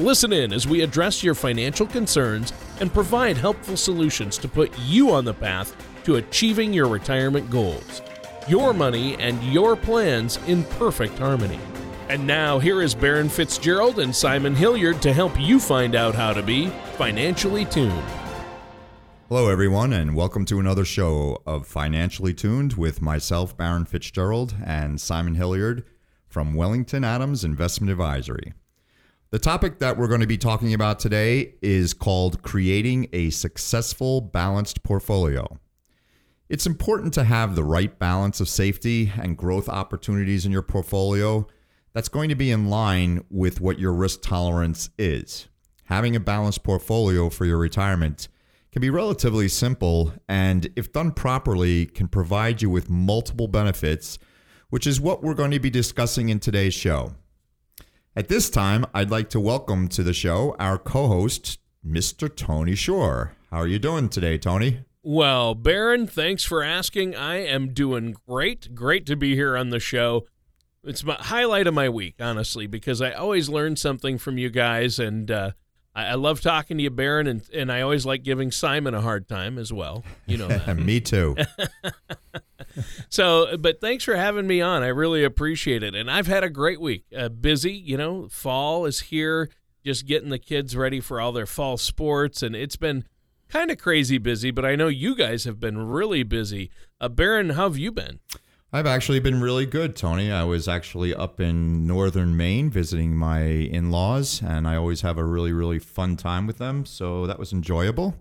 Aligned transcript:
Listen 0.00 0.32
in 0.32 0.50
as 0.54 0.66
we 0.66 0.80
address 0.80 1.22
your 1.22 1.34
financial 1.34 1.86
concerns 1.86 2.54
and 2.80 2.90
provide 2.90 3.36
helpful 3.36 3.76
solutions 3.76 4.38
to 4.38 4.48
put 4.48 4.72
you 4.78 5.10
on 5.10 5.26
the 5.26 5.34
path 5.34 5.76
to 6.04 6.16
achieving 6.16 6.72
your 6.72 6.88
retirement 6.88 7.50
goals. 7.50 8.00
Your 8.48 8.72
money 8.72 9.16
and 9.20 9.44
your 9.44 9.76
plans 9.76 10.38
in 10.46 10.64
perfect 10.64 11.18
harmony. 11.18 11.60
And 12.08 12.26
now, 12.26 12.58
here 12.58 12.80
is 12.80 12.94
Baron 12.94 13.28
Fitzgerald 13.28 13.98
and 13.98 14.16
Simon 14.16 14.54
Hilliard 14.54 15.02
to 15.02 15.12
help 15.12 15.38
you 15.38 15.60
find 15.60 15.94
out 15.94 16.14
how 16.14 16.32
to 16.32 16.42
be 16.42 16.68
financially 16.96 17.66
tuned. 17.66 18.02
Hello, 19.28 19.50
everyone, 19.50 19.92
and 19.92 20.16
welcome 20.16 20.46
to 20.46 20.58
another 20.58 20.86
show 20.86 21.42
of 21.46 21.66
Financially 21.66 22.32
Tuned 22.32 22.72
with 22.72 23.02
myself, 23.02 23.54
Baron 23.54 23.84
Fitzgerald, 23.84 24.54
and 24.64 24.98
Simon 24.98 25.34
Hilliard 25.34 25.84
from 26.26 26.54
Wellington 26.54 27.04
Adams 27.04 27.44
Investment 27.44 27.90
Advisory. 27.90 28.54
The 29.32 29.38
topic 29.38 29.78
that 29.78 29.96
we're 29.96 30.08
going 30.08 30.22
to 30.22 30.26
be 30.26 30.36
talking 30.36 30.74
about 30.74 30.98
today 30.98 31.54
is 31.62 31.94
called 31.94 32.42
creating 32.42 33.08
a 33.12 33.30
successful 33.30 34.20
balanced 34.20 34.82
portfolio. 34.82 35.60
It's 36.48 36.66
important 36.66 37.14
to 37.14 37.22
have 37.22 37.54
the 37.54 37.62
right 37.62 37.96
balance 37.96 38.40
of 38.40 38.48
safety 38.48 39.12
and 39.16 39.38
growth 39.38 39.68
opportunities 39.68 40.44
in 40.44 40.50
your 40.50 40.62
portfolio 40.62 41.46
that's 41.92 42.08
going 42.08 42.28
to 42.30 42.34
be 42.34 42.50
in 42.50 42.70
line 42.70 43.24
with 43.30 43.60
what 43.60 43.78
your 43.78 43.92
risk 43.92 44.20
tolerance 44.20 44.90
is. 44.98 45.46
Having 45.84 46.16
a 46.16 46.20
balanced 46.20 46.64
portfolio 46.64 47.30
for 47.30 47.44
your 47.44 47.58
retirement 47.58 48.26
can 48.72 48.82
be 48.82 48.90
relatively 48.90 49.46
simple 49.46 50.12
and, 50.28 50.72
if 50.74 50.92
done 50.92 51.12
properly, 51.12 51.86
can 51.86 52.08
provide 52.08 52.62
you 52.62 52.68
with 52.68 52.90
multiple 52.90 53.46
benefits, 53.46 54.18
which 54.70 54.88
is 54.88 55.00
what 55.00 55.22
we're 55.22 55.34
going 55.34 55.52
to 55.52 55.60
be 55.60 55.70
discussing 55.70 56.30
in 56.30 56.40
today's 56.40 56.74
show. 56.74 57.14
At 58.20 58.28
this 58.28 58.50
time, 58.50 58.84
I'd 58.92 59.10
like 59.10 59.30
to 59.30 59.40
welcome 59.40 59.88
to 59.88 60.02
the 60.02 60.12
show 60.12 60.54
our 60.58 60.76
co 60.76 61.08
host, 61.08 61.58
Mr. 61.82 62.28
Tony 62.28 62.74
Shore. 62.74 63.34
How 63.50 63.56
are 63.56 63.66
you 63.66 63.78
doing 63.78 64.10
today, 64.10 64.36
Tony? 64.36 64.80
Well, 65.02 65.54
Baron, 65.54 66.06
thanks 66.06 66.44
for 66.44 66.62
asking. 66.62 67.16
I 67.16 67.36
am 67.36 67.72
doing 67.72 68.14
great. 68.28 68.74
Great 68.74 69.06
to 69.06 69.16
be 69.16 69.36
here 69.36 69.56
on 69.56 69.70
the 69.70 69.80
show. 69.80 70.26
It's 70.84 71.02
my 71.02 71.14
highlight 71.14 71.66
of 71.66 71.72
my 71.72 71.88
week, 71.88 72.16
honestly, 72.20 72.66
because 72.66 73.00
I 73.00 73.12
always 73.12 73.48
learn 73.48 73.76
something 73.76 74.18
from 74.18 74.36
you 74.36 74.50
guys, 74.50 74.98
and 74.98 75.30
uh, 75.30 75.52
I, 75.94 76.08
I, 76.08 76.14
love 76.16 76.42
talking 76.42 76.76
to 76.76 76.82
you, 76.82 76.90
Baron, 76.90 77.26
and, 77.26 77.40
and 77.54 77.72
I 77.72 77.80
always 77.80 78.04
like 78.04 78.22
giving 78.22 78.50
Simon 78.50 78.92
a 78.92 79.00
hard 79.00 79.28
time 79.28 79.56
as 79.56 79.72
well. 79.72 80.04
You 80.26 80.36
know 80.36 80.48
that. 80.48 80.76
Me 80.76 81.00
too. 81.00 81.36
so, 83.08 83.56
but 83.58 83.80
thanks 83.80 84.04
for 84.04 84.16
having 84.16 84.46
me 84.46 84.60
on. 84.60 84.82
I 84.82 84.88
really 84.88 85.24
appreciate 85.24 85.82
it. 85.82 85.94
And 85.94 86.10
I've 86.10 86.26
had 86.26 86.44
a 86.44 86.50
great 86.50 86.80
week. 86.80 87.04
Uh, 87.16 87.28
busy, 87.28 87.72
you 87.72 87.96
know, 87.96 88.28
fall 88.28 88.86
is 88.86 89.00
here, 89.00 89.50
just 89.84 90.06
getting 90.06 90.30
the 90.30 90.38
kids 90.38 90.76
ready 90.76 91.00
for 91.00 91.20
all 91.20 91.32
their 91.32 91.46
fall 91.46 91.76
sports. 91.76 92.42
And 92.42 92.54
it's 92.54 92.76
been 92.76 93.04
kind 93.48 93.70
of 93.70 93.78
crazy 93.78 94.18
busy, 94.18 94.50
but 94.50 94.64
I 94.64 94.76
know 94.76 94.88
you 94.88 95.14
guys 95.14 95.44
have 95.44 95.60
been 95.60 95.78
really 95.78 96.22
busy. 96.22 96.70
Uh, 97.00 97.08
Baron, 97.08 97.50
how 97.50 97.64
have 97.64 97.78
you 97.78 97.92
been? 97.92 98.20
I've 98.72 98.86
actually 98.86 99.18
been 99.18 99.40
really 99.40 99.66
good, 99.66 99.96
Tony. 99.96 100.30
I 100.30 100.44
was 100.44 100.68
actually 100.68 101.12
up 101.12 101.40
in 101.40 101.88
northern 101.88 102.36
Maine 102.36 102.70
visiting 102.70 103.16
my 103.16 103.40
in 103.42 103.90
laws, 103.90 104.40
and 104.42 104.68
I 104.68 104.76
always 104.76 105.00
have 105.00 105.18
a 105.18 105.24
really, 105.24 105.52
really 105.52 105.80
fun 105.80 106.16
time 106.16 106.46
with 106.46 106.58
them. 106.58 106.86
So 106.86 107.26
that 107.26 107.36
was 107.36 107.52
enjoyable. 107.52 108.14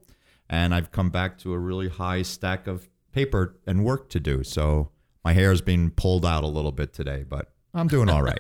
And 0.50 0.74
I've 0.74 0.92
come 0.92 1.12
back 1.12 1.38
to 1.40 1.54
a 1.54 1.60
really 1.60 1.88
high 1.88 2.24
stack 2.24 2.66
of 2.66 2.89
paper 3.12 3.58
and 3.66 3.84
work 3.84 4.10
to 4.10 4.20
do. 4.20 4.44
So 4.44 4.90
my 5.24 5.34
hair 5.34 5.46
hair's 5.46 5.62
being 5.62 5.90
pulled 5.92 6.26
out 6.26 6.44
a 6.44 6.48
little 6.48 6.72
bit 6.72 6.94
today, 6.94 7.26
but 7.28 7.52
I'm 7.74 7.88
doing 7.88 8.10
all 8.10 8.24
right. 8.24 8.40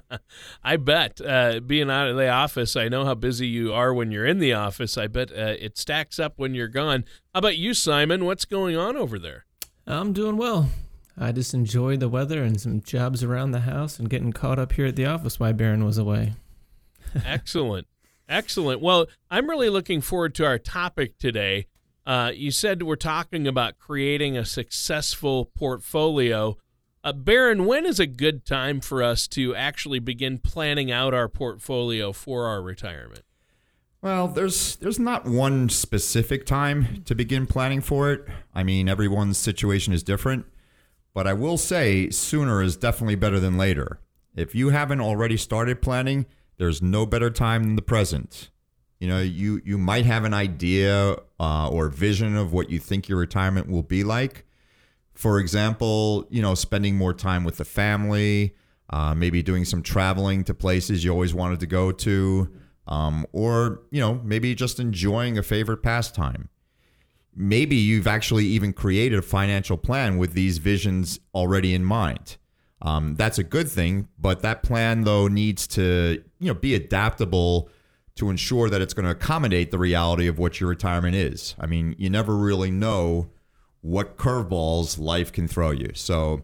I 0.64 0.76
bet 0.76 1.20
uh, 1.20 1.60
being 1.60 1.90
out 1.90 2.08
of 2.08 2.16
the 2.16 2.28
office, 2.28 2.76
I 2.76 2.88
know 2.88 3.04
how 3.04 3.14
busy 3.14 3.46
you 3.46 3.72
are 3.72 3.92
when 3.92 4.10
you're 4.10 4.26
in 4.26 4.38
the 4.38 4.54
office. 4.54 4.96
I 4.96 5.06
bet 5.06 5.30
uh, 5.30 5.56
it 5.58 5.76
stacks 5.76 6.18
up 6.18 6.34
when 6.36 6.54
you're 6.54 6.68
gone. 6.68 7.04
How 7.34 7.38
about 7.38 7.58
you, 7.58 7.74
Simon? 7.74 8.24
What's 8.24 8.44
going 8.44 8.76
on 8.76 8.96
over 8.96 9.18
there? 9.18 9.44
I'm 9.86 10.12
doing 10.12 10.36
well. 10.36 10.70
I 11.16 11.30
just 11.32 11.54
enjoy 11.54 11.96
the 11.96 12.08
weather 12.08 12.42
and 12.42 12.60
some 12.60 12.80
jobs 12.80 13.22
around 13.22 13.52
the 13.52 13.60
house 13.60 13.98
and 13.98 14.10
getting 14.10 14.32
caught 14.32 14.58
up 14.58 14.72
here 14.72 14.86
at 14.86 14.96
the 14.96 15.06
office 15.06 15.38
while 15.38 15.52
Baron 15.52 15.84
was 15.84 15.98
away. 15.98 16.32
Excellent. 17.24 17.86
Excellent. 18.28 18.80
Well, 18.80 19.06
I'm 19.30 19.48
really 19.48 19.68
looking 19.68 20.00
forward 20.00 20.34
to 20.36 20.46
our 20.46 20.58
topic 20.58 21.18
today. 21.18 21.66
Uh, 22.06 22.32
you 22.34 22.50
said 22.50 22.82
we're 22.82 22.96
talking 22.96 23.46
about 23.46 23.78
creating 23.78 24.36
a 24.36 24.44
successful 24.44 25.46
portfolio. 25.46 26.56
Uh, 27.02 27.12
Baron, 27.12 27.66
when 27.66 27.86
is 27.86 27.98
a 27.98 28.06
good 28.06 28.44
time 28.44 28.80
for 28.80 29.02
us 29.02 29.26
to 29.28 29.54
actually 29.54 29.98
begin 29.98 30.38
planning 30.38 30.90
out 30.90 31.14
our 31.14 31.28
portfolio 31.28 32.12
for 32.12 32.46
our 32.46 32.62
retirement? 32.62 33.22
Well, 34.02 34.28
there's 34.28 34.76
there's 34.76 34.98
not 34.98 35.24
one 35.24 35.70
specific 35.70 36.44
time 36.44 37.02
to 37.06 37.14
begin 37.14 37.46
planning 37.46 37.80
for 37.80 38.12
it. 38.12 38.26
I 38.54 38.62
mean, 38.62 38.86
everyone's 38.86 39.38
situation 39.38 39.94
is 39.94 40.02
different, 40.02 40.44
but 41.14 41.26
I 41.26 41.32
will 41.32 41.56
say 41.56 42.10
sooner 42.10 42.60
is 42.62 42.76
definitely 42.76 43.14
better 43.14 43.40
than 43.40 43.56
later. 43.56 44.00
If 44.36 44.54
you 44.54 44.70
haven't 44.70 45.00
already 45.00 45.38
started 45.38 45.80
planning, 45.80 46.26
there's 46.58 46.82
no 46.82 47.06
better 47.06 47.30
time 47.30 47.64
than 47.64 47.76
the 47.76 47.82
present. 47.82 48.50
You 49.00 49.08
know, 49.08 49.20
you 49.20 49.62
you 49.64 49.78
might 49.78 50.04
have 50.04 50.24
an 50.24 50.34
idea 50.34 51.16
uh, 51.44 51.68
or 51.68 51.90
vision 51.90 52.36
of 52.36 52.54
what 52.54 52.70
you 52.70 52.78
think 52.78 53.06
your 53.06 53.18
retirement 53.18 53.68
will 53.68 53.82
be 53.82 54.02
like. 54.02 54.46
For 55.12 55.38
example, 55.38 56.26
you 56.30 56.40
know, 56.40 56.54
spending 56.54 56.96
more 56.96 57.12
time 57.12 57.44
with 57.44 57.58
the 57.58 57.66
family, 57.66 58.54
uh, 58.88 59.14
maybe 59.14 59.42
doing 59.42 59.66
some 59.66 59.82
traveling 59.82 60.42
to 60.44 60.54
places 60.54 61.04
you 61.04 61.12
always 61.12 61.34
wanted 61.34 61.60
to 61.60 61.66
go 61.66 61.92
to, 61.92 62.50
um, 62.88 63.26
or 63.32 63.82
you 63.90 64.00
know, 64.00 64.22
maybe 64.24 64.54
just 64.54 64.80
enjoying 64.80 65.36
a 65.36 65.42
favorite 65.42 65.82
pastime. 65.82 66.48
Maybe 67.36 67.76
you've 67.76 68.06
actually 68.06 68.46
even 68.46 68.72
created 68.72 69.18
a 69.18 69.22
financial 69.22 69.76
plan 69.76 70.16
with 70.16 70.32
these 70.32 70.56
visions 70.56 71.20
already 71.34 71.74
in 71.74 71.84
mind. 71.84 72.38
Um, 72.80 73.16
that's 73.16 73.38
a 73.38 73.44
good 73.44 73.68
thing, 73.68 74.08
but 74.18 74.40
that 74.40 74.62
plan 74.62 75.04
though 75.04 75.28
needs 75.28 75.66
to 75.68 76.22
you 76.38 76.48
know 76.48 76.54
be 76.54 76.74
adaptable 76.74 77.68
to 78.16 78.30
ensure 78.30 78.70
that 78.70 78.80
it's 78.80 78.94
going 78.94 79.04
to 79.04 79.10
accommodate 79.10 79.70
the 79.70 79.78
reality 79.78 80.26
of 80.26 80.38
what 80.38 80.60
your 80.60 80.68
retirement 80.68 81.16
is. 81.16 81.54
I 81.58 81.66
mean, 81.66 81.96
you 81.98 82.08
never 82.10 82.36
really 82.36 82.70
know 82.70 83.30
what 83.80 84.16
curveballs 84.16 84.98
life 84.98 85.32
can 85.32 85.48
throw 85.48 85.70
you. 85.70 85.90
So 85.94 86.42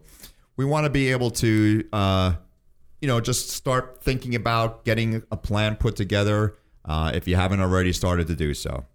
we 0.57 0.65
want 0.65 0.85
to 0.85 0.91
be 0.91 1.11
able 1.11 1.31
to, 1.33 1.85
uh, 1.93 2.35
you 3.01 3.09
know, 3.09 3.21
just 3.21 3.51
start 3.51 4.03
thinking 4.03 4.35
about 4.35 4.85
getting 4.85 5.23
a 5.31 5.37
plan 5.37 5.77
put 5.77 5.97
together 5.97 6.57
uh, 6.85 7.13
if 7.15 7.29
you 7.29 7.37
haven't 7.37 7.61
already 7.61 7.93
started 7.93 8.27
to 8.27 8.35
do 8.35 8.53
so. 8.53 8.87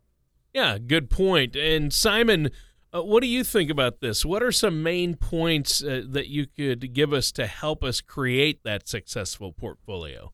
Yeah, 0.54 0.78
good 0.78 1.10
point. 1.10 1.56
And 1.56 1.92
Simon, 1.92 2.52
uh, 2.94 3.04
what 3.04 3.22
do 3.22 3.28
you 3.28 3.44
think 3.44 3.70
about 3.70 4.00
this? 4.00 4.24
What 4.26 4.44
are 4.44 4.52
some 4.52 4.84
main 4.84 5.16
points 5.16 5.84
uh, 5.84 6.04
that 6.10 6.28
you 6.28 6.46
could 6.46 6.94
give 6.94 7.14
us 7.14 7.32
to 7.34 7.48
help 7.48 7.84
us 7.84 8.00
create 8.00 8.64
that 8.64 8.88
successful 8.88 9.52
portfolio? 9.52 10.32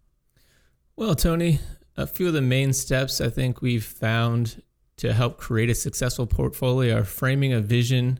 Well, 0.95 1.15
Tony, 1.15 1.59
a 1.97 2.07
few 2.07 2.27
of 2.27 2.33
the 2.33 2.41
main 2.41 2.73
steps 2.73 3.19
I 3.19 3.29
think 3.29 3.61
we've 3.61 3.83
found 3.83 4.61
to 4.97 5.13
help 5.13 5.37
create 5.37 5.69
a 5.69 5.75
successful 5.75 6.27
portfolio 6.27 6.99
are 6.99 7.03
framing 7.03 7.53
a 7.53 7.59
vision, 7.59 8.19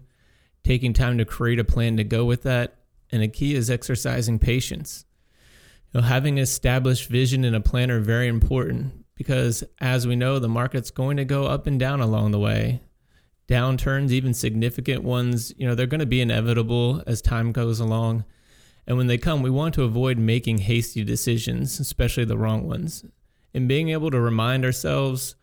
taking 0.64 0.94
time 0.94 1.18
to 1.18 1.26
create 1.26 1.60
a 1.60 1.64
plan 1.64 1.98
to 1.98 2.04
go 2.04 2.26
with 2.26 2.44
that, 2.44 2.76
and 3.12 3.22
a 3.22 3.28
key 3.28 3.56
is 3.56 3.70
exercising 3.70 4.40
patience. 4.40 5.06
You 5.94 6.02
know, 6.02 6.08
having 6.08 6.38
an 6.38 6.44
established 6.44 7.10
vision 7.10 7.44
and 7.44 7.56
a 7.56 7.62
plan 7.62 7.92
are 7.92 8.00
very 8.00 8.28
important 8.28 9.06
because, 9.16 9.64
as 9.80 10.08
we 10.08 10.16
know, 10.16 10.40
the 10.40 10.50
market's 10.50 10.92
going 10.92 11.18
to 11.18 11.26
go 11.26 11.46
up 11.46 11.68
and 11.68 11.80
down 11.80 12.02
along 12.02 12.32
the 12.32 12.40
way. 12.40 12.82
Downturns, 13.48 14.12
even 14.12 14.34
significant 14.34 15.04
ones, 15.04 15.54
you 15.58 15.68
know, 15.68 15.76
they're 15.76 15.86
going 15.86 16.00
to 16.00 16.06
be 16.06 16.22
inevitable 16.22 17.04
as 17.06 17.22
time 17.22 17.52
goes 17.52 17.80
along. 17.80 18.24
And 18.88 18.98
when 18.98 19.08
they 19.08 19.18
come, 19.18 19.42
we 19.42 19.50
want 19.50 19.76
to 19.76 19.84
avoid 19.84 20.18
making 20.18 20.60
hasty 20.60 21.04
decisions, 21.04 21.80
especially 21.80 22.26
the 22.26 22.38
wrong 22.38 22.68
ones 22.68 23.06
and 23.54 23.68
being 23.68 23.90
able 23.90 24.12
to 24.12 24.20
remind 24.20 24.66
ourselves 24.66 25.36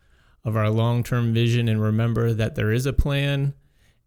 of 0.43 0.55
our 0.55 0.69
long 0.69 1.03
term 1.03 1.33
vision 1.33 1.67
and 1.67 1.81
remember 1.81 2.33
that 2.33 2.55
there 2.55 2.71
is 2.71 2.85
a 2.85 2.93
plan 2.93 3.53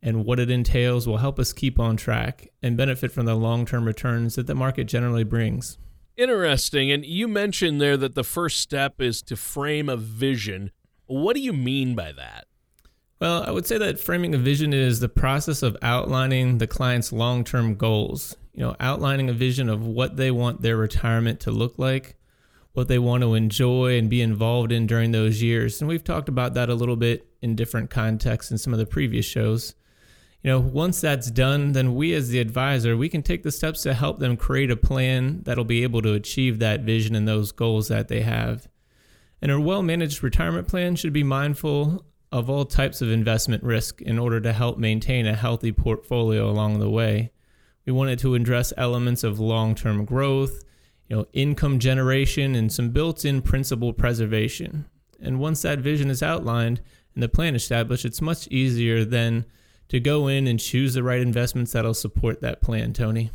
and 0.02 0.24
what 0.24 0.40
it 0.40 0.50
entails 0.50 1.06
will 1.06 1.18
help 1.18 1.38
us 1.38 1.52
keep 1.52 1.78
on 1.78 1.96
track 1.96 2.48
and 2.62 2.76
benefit 2.76 3.12
from 3.12 3.26
the 3.26 3.34
long 3.34 3.64
term 3.64 3.84
returns 3.84 4.34
that 4.34 4.46
the 4.46 4.54
market 4.54 4.84
generally 4.84 5.24
brings. 5.24 5.78
Interesting. 6.16 6.90
And 6.90 7.04
you 7.04 7.28
mentioned 7.28 7.80
there 7.80 7.96
that 7.96 8.14
the 8.14 8.24
first 8.24 8.60
step 8.60 9.00
is 9.00 9.22
to 9.22 9.36
frame 9.36 9.88
a 9.88 9.96
vision. 9.96 10.70
What 11.06 11.34
do 11.34 11.42
you 11.42 11.52
mean 11.52 11.94
by 11.94 12.12
that? 12.12 12.46
Well, 13.20 13.44
I 13.44 13.52
would 13.52 13.66
say 13.66 13.78
that 13.78 14.00
framing 14.00 14.34
a 14.34 14.38
vision 14.38 14.72
is 14.72 14.98
the 14.98 15.08
process 15.08 15.62
of 15.62 15.76
outlining 15.80 16.58
the 16.58 16.66
client's 16.66 17.12
long 17.12 17.44
term 17.44 17.76
goals. 17.76 18.36
You 18.52 18.62
know, 18.62 18.76
outlining 18.80 19.30
a 19.30 19.32
vision 19.32 19.68
of 19.68 19.86
what 19.86 20.16
they 20.16 20.30
want 20.30 20.60
their 20.60 20.76
retirement 20.76 21.40
to 21.40 21.50
look 21.50 21.78
like, 21.78 22.16
what 22.72 22.88
they 22.88 22.98
want 22.98 23.22
to 23.22 23.34
enjoy 23.34 23.98
and 23.98 24.08
be 24.08 24.22
involved 24.22 24.72
in 24.72 24.86
during 24.86 25.12
those 25.12 25.42
years. 25.42 25.80
And 25.80 25.88
we've 25.88 26.04
talked 26.04 26.28
about 26.28 26.54
that 26.54 26.70
a 26.70 26.74
little 26.74 26.96
bit 26.96 27.26
in 27.42 27.54
different 27.54 27.90
contexts 27.90 28.50
in 28.50 28.58
some 28.58 28.72
of 28.72 28.78
the 28.78 28.86
previous 28.86 29.26
shows. 29.26 29.74
You 30.42 30.50
know, 30.50 30.60
once 30.60 31.00
that's 31.00 31.30
done, 31.30 31.72
then 31.72 31.94
we 31.94 32.14
as 32.14 32.30
the 32.30 32.40
advisor, 32.40 32.96
we 32.96 33.08
can 33.08 33.22
take 33.22 33.42
the 33.42 33.52
steps 33.52 33.82
to 33.82 33.94
help 33.94 34.18
them 34.18 34.36
create 34.36 34.70
a 34.70 34.76
plan 34.76 35.42
that'll 35.44 35.64
be 35.64 35.82
able 35.82 36.02
to 36.02 36.14
achieve 36.14 36.58
that 36.58 36.80
vision 36.80 37.14
and 37.14 37.28
those 37.28 37.52
goals 37.52 37.88
that 37.88 38.08
they 38.08 38.22
have. 38.22 38.68
And 39.40 39.52
a 39.52 39.60
well 39.60 39.82
managed 39.82 40.22
retirement 40.22 40.66
plan 40.66 40.96
should 40.96 41.12
be 41.12 41.22
mindful 41.22 42.04
of 42.32 42.48
all 42.48 42.64
types 42.64 43.02
of 43.02 43.10
investment 43.10 43.62
risk 43.62 44.00
in 44.00 44.18
order 44.18 44.40
to 44.40 44.52
help 44.52 44.78
maintain 44.78 45.26
a 45.26 45.36
healthy 45.36 45.70
portfolio 45.70 46.48
along 46.48 46.80
the 46.80 46.90
way. 46.90 47.30
We 47.84 47.92
wanted 47.92 48.18
to 48.20 48.34
address 48.34 48.72
elements 48.76 49.22
of 49.22 49.38
long 49.38 49.74
term 49.74 50.04
growth, 50.04 50.64
you 51.12 51.18
know, 51.18 51.26
income 51.34 51.78
generation, 51.78 52.54
and 52.54 52.72
some 52.72 52.88
built 52.88 53.22
in 53.22 53.42
principal 53.42 53.92
preservation. 53.92 54.86
And 55.20 55.38
once 55.38 55.60
that 55.60 55.78
vision 55.78 56.08
is 56.08 56.22
outlined 56.22 56.80
and 57.12 57.22
the 57.22 57.28
plan 57.28 57.54
established, 57.54 58.06
it's 58.06 58.22
much 58.22 58.48
easier 58.48 59.04
then 59.04 59.44
to 59.88 60.00
go 60.00 60.26
in 60.26 60.46
and 60.46 60.58
choose 60.58 60.94
the 60.94 61.02
right 61.02 61.20
investments 61.20 61.72
that'll 61.72 61.92
support 61.92 62.40
that 62.40 62.62
plan, 62.62 62.94
Tony. 62.94 63.30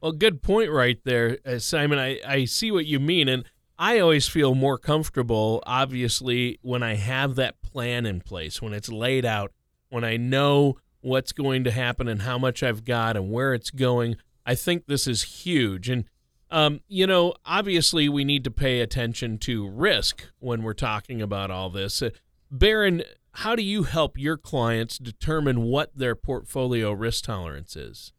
Well, 0.00 0.12
good 0.12 0.42
point 0.42 0.70
right 0.70 1.00
there, 1.04 1.38
uh, 1.44 1.58
Simon. 1.58 1.98
I, 1.98 2.20
I 2.24 2.44
see 2.44 2.70
what 2.70 2.86
you 2.86 3.00
mean. 3.00 3.26
And 3.26 3.44
I 3.76 3.98
always 3.98 4.28
feel 4.28 4.54
more 4.54 4.78
comfortable, 4.78 5.60
obviously, 5.66 6.60
when 6.62 6.84
I 6.84 6.94
have 6.94 7.34
that 7.34 7.60
plan 7.62 8.06
in 8.06 8.20
place, 8.20 8.62
when 8.62 8.72
it's 8.72 8.90
laid 8.90 9.24
out, 9.24 9.50
when 9.88 10.04
I 10.04 10.18
know 10.18 10.76
what's 11.00 11.32
going 11.32 11.64
to 11.64 11.72
happen 11.72 12.06
and 12.06 12.22
how 12.22 12.38
much 12.38 12.62
I've 12.62 12.84
got 12.84 13.16
and 13.16 13.32
where 13.32 13.54
it's 13.54 13.72
going. 13.72 14.18
I 14.46 14.54
think 14.54 14.86
this 14.86 15.08
is 15.08 15.42
huge. 15.42 15.88
And 15.88 16.04
um, 16.50 16.80
you 16.88 17.06
know, 17.06 17.34
obviously, 17.44 18.08
we 18.08 18.24
need 18.24 18.44
to 18.44 18.50
pay 18.50 18.80
attention 18.80 19.38
to 19.38 19.68
risk 19.68 20.28
when 20.38 20.62
we're 20.62 20.72
talking 20.74 21.20
about 21.20 21.50
all 21.50 21.70
this. 21.70 22.00
Uh, 22.02 22.10
Baron, 22.50 23.02
how 23.32 23.54
do 23.54 23.62
you 23.62 23.82
help 23.84 24.18
your 24.18 24.36
clients 24.36 24.98
determine 24.98 25.62
what 25.62 25.96
their 25.96 26.14
portfolio 26.14 26.92
risk 26.92 27.24
tolerance 27.24 27.76
is? 27.76 28.12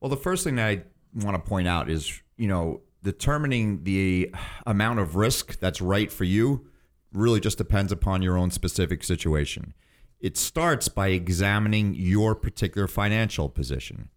Well, 0.00 0.08
the 0.08 0.16
first 0.16 0.44
thing 0.44 0.56
that 0.56 0.66
I 0.66 0.82
want 1.14 1.36
to 1.36 1.48
point 1.48 1.68
out 1.68 1.90
is, 1.90 2.22
you 2.36 2.46
know, 2.46 2.82
determining 3.02 3.84
the 3.84 4.34
amount 4.66 5.00
of 5.00 5.16
risk 5.16 5.58
that's 5.58 5.80
right 5.80 6.10
for 6.10 6.24
you 6.24 6.66
really 7.12 7.40
just 7.40 7.58
depends 7.58 7.92
upon 7.92 8.22
your 8.22 8.36
own 8.36 8.50
specific 8.50 9.04
situation. 9.04 9.74
It 10.20 10.36
starts 10.36 10.88
by 10.88 11.08
examining 11.08 11.94
your 11.94 12.34
particular 12.34 12.88
financial 12.88 13.48
position. 13.48 14.08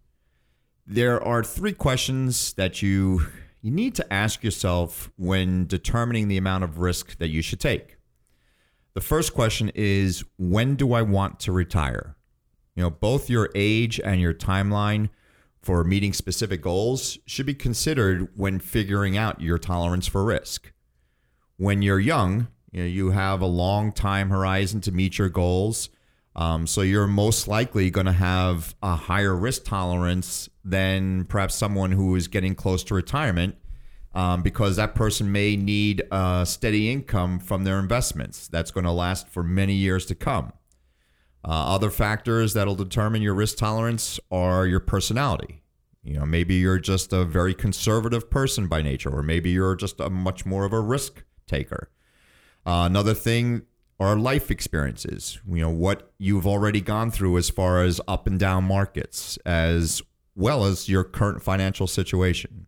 There 0.85 1.21
are 1.21 1.43
three 1.43 1.73
questions 1.73 2.53
that 2.53 2.81
you 2.81 3.27
you 3.67 3.73
need 3.73 3.95
to 3.95 4.13
ask 4.13 4.45
yourself 4.45 5.11
when 5.17 5.67
determining 5.67 6.29
the 6.29 6.37
amount 6.37 6.63
of 6.63 6.79
risk 6.79 7.17
that 7.17 7.27
you 7.27 7.41
should 7.41 7.59
take. 7.59 7.97
The 8.93 9.01
first 9.01 9.33
question 9.33 9.73
is 9.75 10.23
when 10.37 10.75
do 10.75 10.93
I 10.93 11.01
want 11.01 11.41
to 11.41 11.51
retire? 11.51 12.15
You 12.75 12.83
know, 12.83 12.89
both 12.89 13.29
your 13.29 13.49
age 13.55 13.99
and 13.99 14.21
your 14.21 14.33
timeline 14.33 15.09
for 15.61 15.83
meeting 15.83 16.13
specific 16.13 16.61
goals 16.61 17.17
should 17.25 17.45
be 17.45 17.53
considered 17.53 18.29
when 18.37 18.59
figuring 18.59 19.17
out 19.17 19.41
your 19.41 19.57
tolerance 19.57 20.07
for 20.07 20.23
risk. 20.23 20.71
When 21.57 21.81
you're 21.81 21.99
young, 21.99 22.47
you 22.71 22.83
know, 22.83 22.87
you 22.87 23.11
have 23.11 23.41
a 23.41 23.47
long 23.47 23.91
time 23.91 24.29
horizon 24.29 24.79
to 24.79 24.93
meet 24.93 25.17
your 25.17 25.27
goals. 25.27 25.89
Um, 26.37 26.67
so 26.67 26.81
you're 26.81 27.07
most 27.07 27.47
likely 27.47 27.89
going 27.89 28.05
to 28.05 28.11
have 28.11 28.75
a 28.83 28.95
higher 28.95 29.35
risk 29.35 29.65
tolerance 29.65 30.47
than 30.63 31.25
perhaps 31.25 31.55
someone 31.55 31.91
who 31.91 32.15
is 32.15 32.27
getting 32.27 32.53
close 32.53 32.83
to 32.85 32.93
retirement 32.93 33.55
um, 34.13 34.43
because 34.43 34.75
that 34.75 34.93
person 34.93 35.31
may 35.31 35.55
need 35.55 36.03
a 36.11 36.45
steady 36.45 36.91
income 36.91 37.39
from 37.39 37.63
their 37.63 37.79
investments 37.79 38.47
that's 38.47 38.69
going 38.69 38.83
to 38.83 38.91
last 38.91 39.27
for 39.27 39.41
many 39.43 39.73
years 39.73 40.05
to 40.05 40.15
come. 40.15 40.53
Uh, 41.43 41.73
other 41.75 41.89
factors 41.89 42.53
that'll 42.53 42.75
determine 42.75 43.21
your 43.21 43.33
risk 43.33 43.57
tolerance 43.57 44.19
are 44.31 44.67
your 44.67 44.79
personality. 44.79 45.63
You 46.03 46.19
know, 46.19 46.25
maybe 46.25 46.55
you're 46.55 46.79
just 46.79 47.13
a 47.13 47.25
very 47.25 47.53
conservative 47.53 48.29
person 48.29 48.67
by 48.67 48.81
nature, 48.81 49.09
or 49.09 49.23
maybe 49.23 49.49
you're 49.49 49.75
just 49.75 49.99
a 49.99 50.09
much 50.09 50.45
more 50.45 50.65
of 50.65 50.73
a 50.73 50.79
risk 50.79 51.23
taker. 51.47 51.89
Uh, 52.65 52.83
another 52.85 53.13
thing 53.13 53.63
are 53.99 54.15
life 54.15 54.51
experiences. 54.51 55.39
You 55.47 55.61
know, 55.61 55.69
what 55.69 56.11
you've 56.17 56.47
already 56.47 56.81
gone 56.81 57.11
through 57.11 57.37
as 57.37 57.49
far 57.49 57.83
as 57.83 57.99
up 58.07 58.27
and 58.27 58.39
down 58.39 58.63
markets, 58.65 59.37
as 59.45 60.01
well 60.35 60.65
as 60.65 60.87
your 60.87 61.03
current 61.03 61.41
financial 61.41 61.87
situation. 61.87 62.67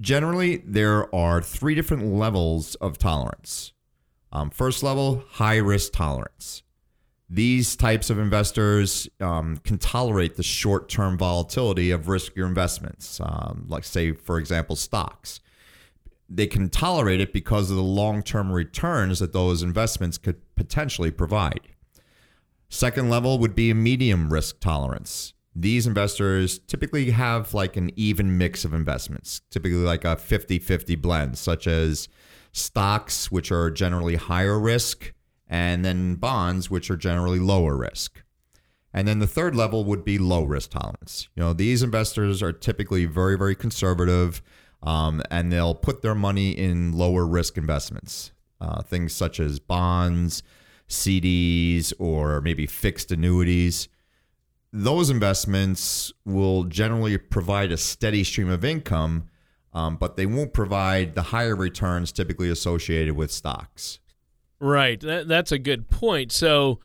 Generally, 0.00 0.58
there 0.58 1.12
are 1.14 1.42
three 1.42 1.74
different 1.74 2.06
levels 2.06 2.74
of 2.76 2.96
tolerance. 2.96 3.72
Um, 4.32 4.50
first 4.50 4.82
level, 4.82 5.24
high 5.32 5.56
risk 5.56 5.92
tolerance. 5.92 6.62
These 7.28 7.76
types 7.76 8.10
of 8.10 8.18
investors 8.18 9.08
um, 9.20 9.58
can 9.58 9.78
tolerate 9.78 10.36
the 10.36 10.42
short 10.42 10.88
term 10.88 11.18
volatility 11.18 11.90
of 11.90 12.06
riskier 12.06 12.46
investments, 12.46 13.20
um, 13.20 13.66
like, 13.68 13.84
say, 13.84 14.12
for 14.12 14.38
example, 14.38 14.76
stocks. 14.76 15.40
They 16.30 16.46
can 16.46 16.70
tolerate 16.70 17.20
it 17.20 17.32
because 17.32 17.70
of 17.70 17.76
the 17.76 17.82
long 17.82 18.22
term 18.22 18.52
returns 18.52 19.18
that 19.18 19.32
those 19.32 19.62
investments 19.62 20.16
could 20.16 20.40
potentially 20.54 21.10
provide. 21.10 21.60
Second 22.68 23.10
level 23.10 23.38
would 23.40 23.56
be 23.56 23.70
a 23.70 23.74
medium 23.74 24.32
risk 24.32 24.60
tolerance 24.60 25.34
these 25.54 25.86
investors 25.86 26.58
typically 26.60 27.10
have 27.10 27.54
like 27.54 27.76
an 27.76 27.90
even 27.96 28.38
mix 28.38 28.64
of 28.64 28.72
investments, 28.72 29.42
typically 29.50 29.78
like 29.78 30.04
a 30.04 30.16
50 30.16 30.58
50 30.58 30.94
blend, 30.96 31.38
such 31.38 31.66
as 31.66 32.08
stocks, 32.52 33.30
which 33.30 33.50
are 33.50 33.70
generally 33.70 34.16
higher 34.16 34.58
risk, 34.58 35.12
and 35.48 35.84
then 35.84 36.14
bonds, 36.14 36.70
which 36.70 36.90
are 36.90 36.96
generally 36.96 37.38
lower 37.38 37.76
risk. 37.76 38.22
And 38.92 39.06
then 39.06 39.20
the 39.20 39.26
third 39.26 39.54
level 39.54 39.84
would 39.84 40.04
be 40.04 40.18
low 40.18 40.44
risk 40.44 40.70
tolerance. 40.70 41.28
You 41.36 41.42
know, 41.42 41.52
these 41.52 41.82
investors 41.82 42.42
are 42.42 42.52
typically 42.52 43.04
very, 43.04 43.38
very 43.38 43.54
conservative, 43.54 44.42
um, 44.82 45.22
and 45.30 45.52
they'll 45.52 45.74
put 45.74 46.02
their 46.02 46.14
money 46.14 46.50
in 46.50 46.92
lower 46.92 47.26
risk 47.26 47.56
investments, 47.56 48.32
uh, 48.60 48.82
things 48.82 49.12
such 49.12 49.40
as 49.40 49.58
bonds, 49.58 50.42
CDs, 50.88 51.92
or 51.98 52.40
maybe 52.40 52.66
fixed 52.66 53.12
annuities 53.12 53.88
those 54.72 55.10
investments 55.10 56.12
will 56.24 56.64
generally 56.64 57.18
provide 57.18 57.72
a 57.72 57.76
steady 57.76 58.22
stream 58.24 58.48
of 58.48 58.64
income, 58.64 59.28
um, 59.72 59.96
but 59.96 60.16
they 60.16 60.26
won't 60.26 60.52
provide 60.52 61.14
the 61.14 61.22
higher 61.22 61.56
returns 61.56 62.12
typically 62.12 62.50
associated 62.50 63.16
with 63.16 63.30
stocks. 63.30 63.98
Right. 64.60 65.00
That, 65.00 65.26
that's 65.26 65.52
a 65.52 65.58
good 65.58 65.88
point. 65.88 66.32
So 66.32 66.80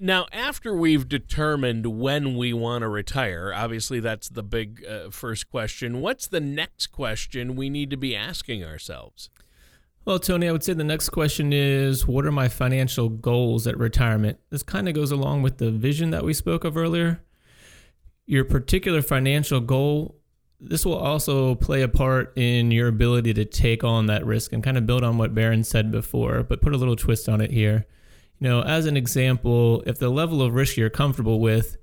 now, 0.00 0.26
after 0.32 0.74
we've 0.74 1.08
determined 1.08 1.86
when 1.86 2.36
we 2.36 2.52
want 2.52 2.82
to 2.82 2.88
retire, 2.88 3.52
obviously 3.54 4.00
that's 4.00 4.28
the 4.28 4.42
big 4.42 4.84
uh, 4.84 5.10
first 5.10 5.50
question. 5.50 6.00
What's 6.00 6.26
the 6.26 6.40
next 6.40 6.88
question 6.88 7.54
we 7.54 7.70
need 7.70 7.90
to 7.90 7.96
be 7.96 8.16
asking 8.16 8.64
ourselves? 8.64 9.30
Well, 10.04 10.18
Tony, 10.18 10.48
I 10.48 10.52
would 10.52 10.64
say 10.64 10.72
the 10.72 10.82
next 10.82 11.10
question 11.10 11.52
is 11.52 12.06
what 12.06 12.26
are 12.26 12.32
my 12.32 12.48
financial 12.48 13.08
goals 13.08 13.66
at 13.66 13.78
retirement? 13.78 14.40
This 14.48 14.62
kind 14.62 14.88
of 14.88 14.94
goes 14.94 15.12
along 15.12 15.42
with 15.42 15.58
the 15.58 15.70
vision 15.70 16.10
that 16.10 16.24
we 16.24 16.34
spoke 16.34 16.64
of 16.64 16.76
earlier 16.76 17.20
your 18.30 18.44
particular 18.44 19.02
financial 19.02 19.60
goal 19.60 20.14
this 20.60 20.84
will 20.84 20.96
also 20.96 21.54
play 21.54 21.82
a 21.82 21.88
part 21.88 22.32
in 22.36 22.70
your 22.70 22.86
ability 22.86 23.32
to 23.34 23.44
take 23.44 23.82
on 23.82 24.06
that 24.06 24.24
risk 24.24 24.52
and 24.52 24.62
kind 24.62 24.76
of 24.76 24.86
build 24.86 25.02
on 25.02 25.16
what 25.16 25.34
Baron 25.34 25.64
said 25.64 25.90
before, 25.90 26.42
but 26.42 26.60
put 26.60 26.74
a 26.74 26.76
little 26.76 26.96
twist 26.96 27.30
on 27.30 27.40
it 27.40 27.50
here. 27.50 27.86
You 28.40 28.48
know, 28.48 28.62
as 28.62 28.86
an 28.86 28.96
example, 28.96 29.82
if 29.86 29.98
the 29.98 30.08
level 30.08 30.42
of 30.42 30.54
risk 30.54 30.76
you're 30.76 30.90
comfortable 30.90 31.40
with 31.40 31.76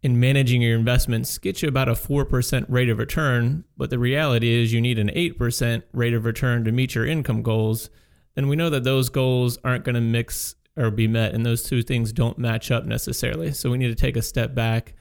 in 0.00 0.20
managing 0.20 0.62
your 0.62 0.78
investments 0.78 1.38
gets 1.38 1.62
you 1.62 1.68
about 1.68 1.88
a 1.88 1.92
4% 1.92 2.64
rate 2.68 2.88
of 2.88 2.98
return, 2.98 3.64
but 3.76 3.90
the 3.90 3.98
reality 3.98 4.62
is 4.62 4.72
you 4.72 4.80
need 4.80 4.98
an 4.98 5.08
8% 5.08 5.82
rate 5.92 6.14
of 6.14 6.24
return 6.24 6.64
to 6.64 6.72
meet 6.72 6.94
your 6.94 7.04
income 7.04 7.42
goals, 7.42 7.90
then 8.36 8.46
we 8.46 8.54
know 8.54 8.70
that 8.70 8.84
those 8.84 9.08
goals 9.08 9.58
aren't 9.64 9.84
going 9.84 9.96
to 9.96 10.00
mix 10.00 10.54
or 10.76 10.90
be 10.90 11.08
met, 11.08 11.34
and 11.34 11.44
those 11.44 11.62
two 11.62 11.82
things 11.82 12.12
don't 12.12 12.38
match 12.38 12.70
up 12.70 12.84
necessarily. 12.84 13.52
So 13.52 13.70
we 13.70 13.78
need 13.78 13.88
to 13.88 13.94
take 13.94 14.16
a 14.16 14.22
step 14.22 14.54
back 14.54 14.94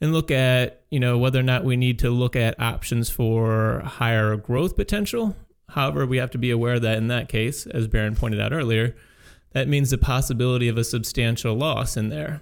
and 0.00 0.12
look 0.12 0.32
at 0.32 0.82
you 0.90 0.98
know 0.98 1.16
whether 1.16 1.38
or 1.38 1.44
not 1.44 1.64
we 1.64 1.76
need 1.76 2.00
to 2.00 2.10
look 2.10 2.34
at 2.34 2.60
options 2.60 3.08
for 3.08 3.80
higher 3.84 4.36
growth 4.36 4.74
potential. 4.74 5.36
However, 5.68 6.04
we 6.04 6.18
have 6.18 6.32
to 6.32 6.38
be 6.38 6.50
aware 6.50 6.80
that 6.80 6.98
in 6.98 7.06
that 7.06 7.28
case, 7.28 7.66
as 7.66 7.86
Baron 7.86 8.16
pointed 8.16 8.40
out 8.40 8.52
earlier, 8.52 8.96
that 9.52 9.68
means 9.68 9.90
the 9.90 9.98
possibility 9.98 10.68
of 10.68 10.78
a 10.78 10.84
substantial 10.84 11.54
loss 11.54 11.96
in 11.96 12.08
there. 12.08 12.40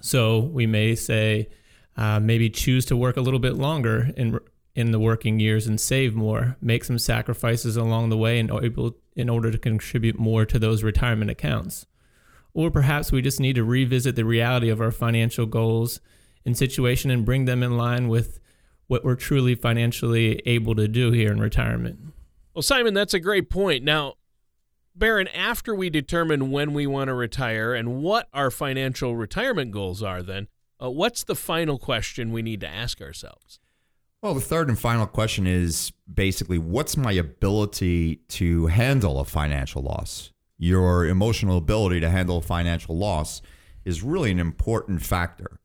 So 0.00 0.38
we 0.38 0.66
may 0.66 0.94
say 0.94 1.48
uh, 1.96 2.20
maybe 2.20 2.50
choose 2.50 2.84
to 2.86 2.96
work 2.96 3.16
a 3.16 3.20
little 3.20 3.40
bit 3.40 3.54
longer 3.54 4.10
in 4.16 4.38
in 4.74 4.90
the 4.90 4.98
working 4.98 5.38
years 5.38 5.68
and 5.68 5.80
save 5.80 6.16
more, 6.16 6.56
make 6.60 6.82
some 6.82 6.98
sacrifices 6.98 7.76
along 7.76 8.08
the 8.08 8.16
way, 8.16 8.40
and 8.40 8.50
able 8.50 8.96
in 9.14 9.28
order 9.28 9.50
to 9.50 9.58
contribute 9.58 10.18
more 10.18 10.44
to 10.44 10.58
those 10.58 10.82
retirement 10.82 11.30
accounts. 11.30 11.86
Or 12.52 12.70
perhaps 12.70 13.12
we 13.12 13.22
just 13.22 13.38
need 13.38 13.54
to 13.54 13.64
revisit 13.64 14.16
the 14.16 14.24
reality 14.24 14.68
of 14.68 14.80
our 14.80 14.90
financial 14.90 15.46
goals 15.46 16.00
and 16.44 16.58
situation 16.58 17.10
and 17.10 17.24
bring 17.24 17.44
them 17.44 17.62
in 17.62 17.76
line 17.76 18.08
with 18.08 18.40
what 18.86 19.04
we're 19.04 19.14
truly 19.14 19.54
financially 19.54 20.42
able 20.44 20.74
to 20.74 20.88
do 20.88 21.12
here 21.12 21.32
in 21.32 21.40
retirement. 21.40 21.98
Well, 22.52 22.62
Simon, 22.62 22.94
that's 22.94 23.14
a 23.14 23.20
great 23.20 23.50
point. 23.50 23.82
Now, 23.82 24.14
Baron, 24.96 25.26
after 25.28 25.74
we 25.74 25.90
determine 25.90 26.52
when 26.52 26.72
we 26.72 26.86
want 26.86 27.08
to 27.08 27.14
retire 27.14 27.74
and 27.74 28.00
what 28.02 28.28
our 28.32 28.50
financial 28.50 29.16
retirement 29.16 29.72
goals 29.72 30.04
are, 30.04 30.22
then, 30.22 30.46
uh, 30.80 30.88
what's 30.88 31.24
the 31.24 31.34
final 31.34 31.78
question 31.78 32.30
we 32.30 32.42
need 32.42 32.60
to 32.60 32.68
ask 32.68 33.00
ourselves? 33.00 33.58
Well, 34.22 34.34
the 34.34 34.40
third 34.40 34.68
and 34.68 34.78
final 34.78 35.06
question 35.06 35.48
is 35.48 35.92
basically 36.12 36.58
what's 36.58 36.96
my 36.96 37.12
ability 37.12 38.16
to 38.28 38.68
handle 38.68 39.18
a 39.18 39.24
financial 39.24 39.82
loss? 39.82 40.32
Your 40.58 41.04
emotional 41.06 41.58
ability 41.58 42.00
to 42.00 42.08
handle 42.08 42.40
financial 42.40 42.96
loss 42.96 43.42
is 43.84 44.02
really 44.02 44.30
an 44.30 44.38
important 44.38 45.02
factor. 45.02 45.58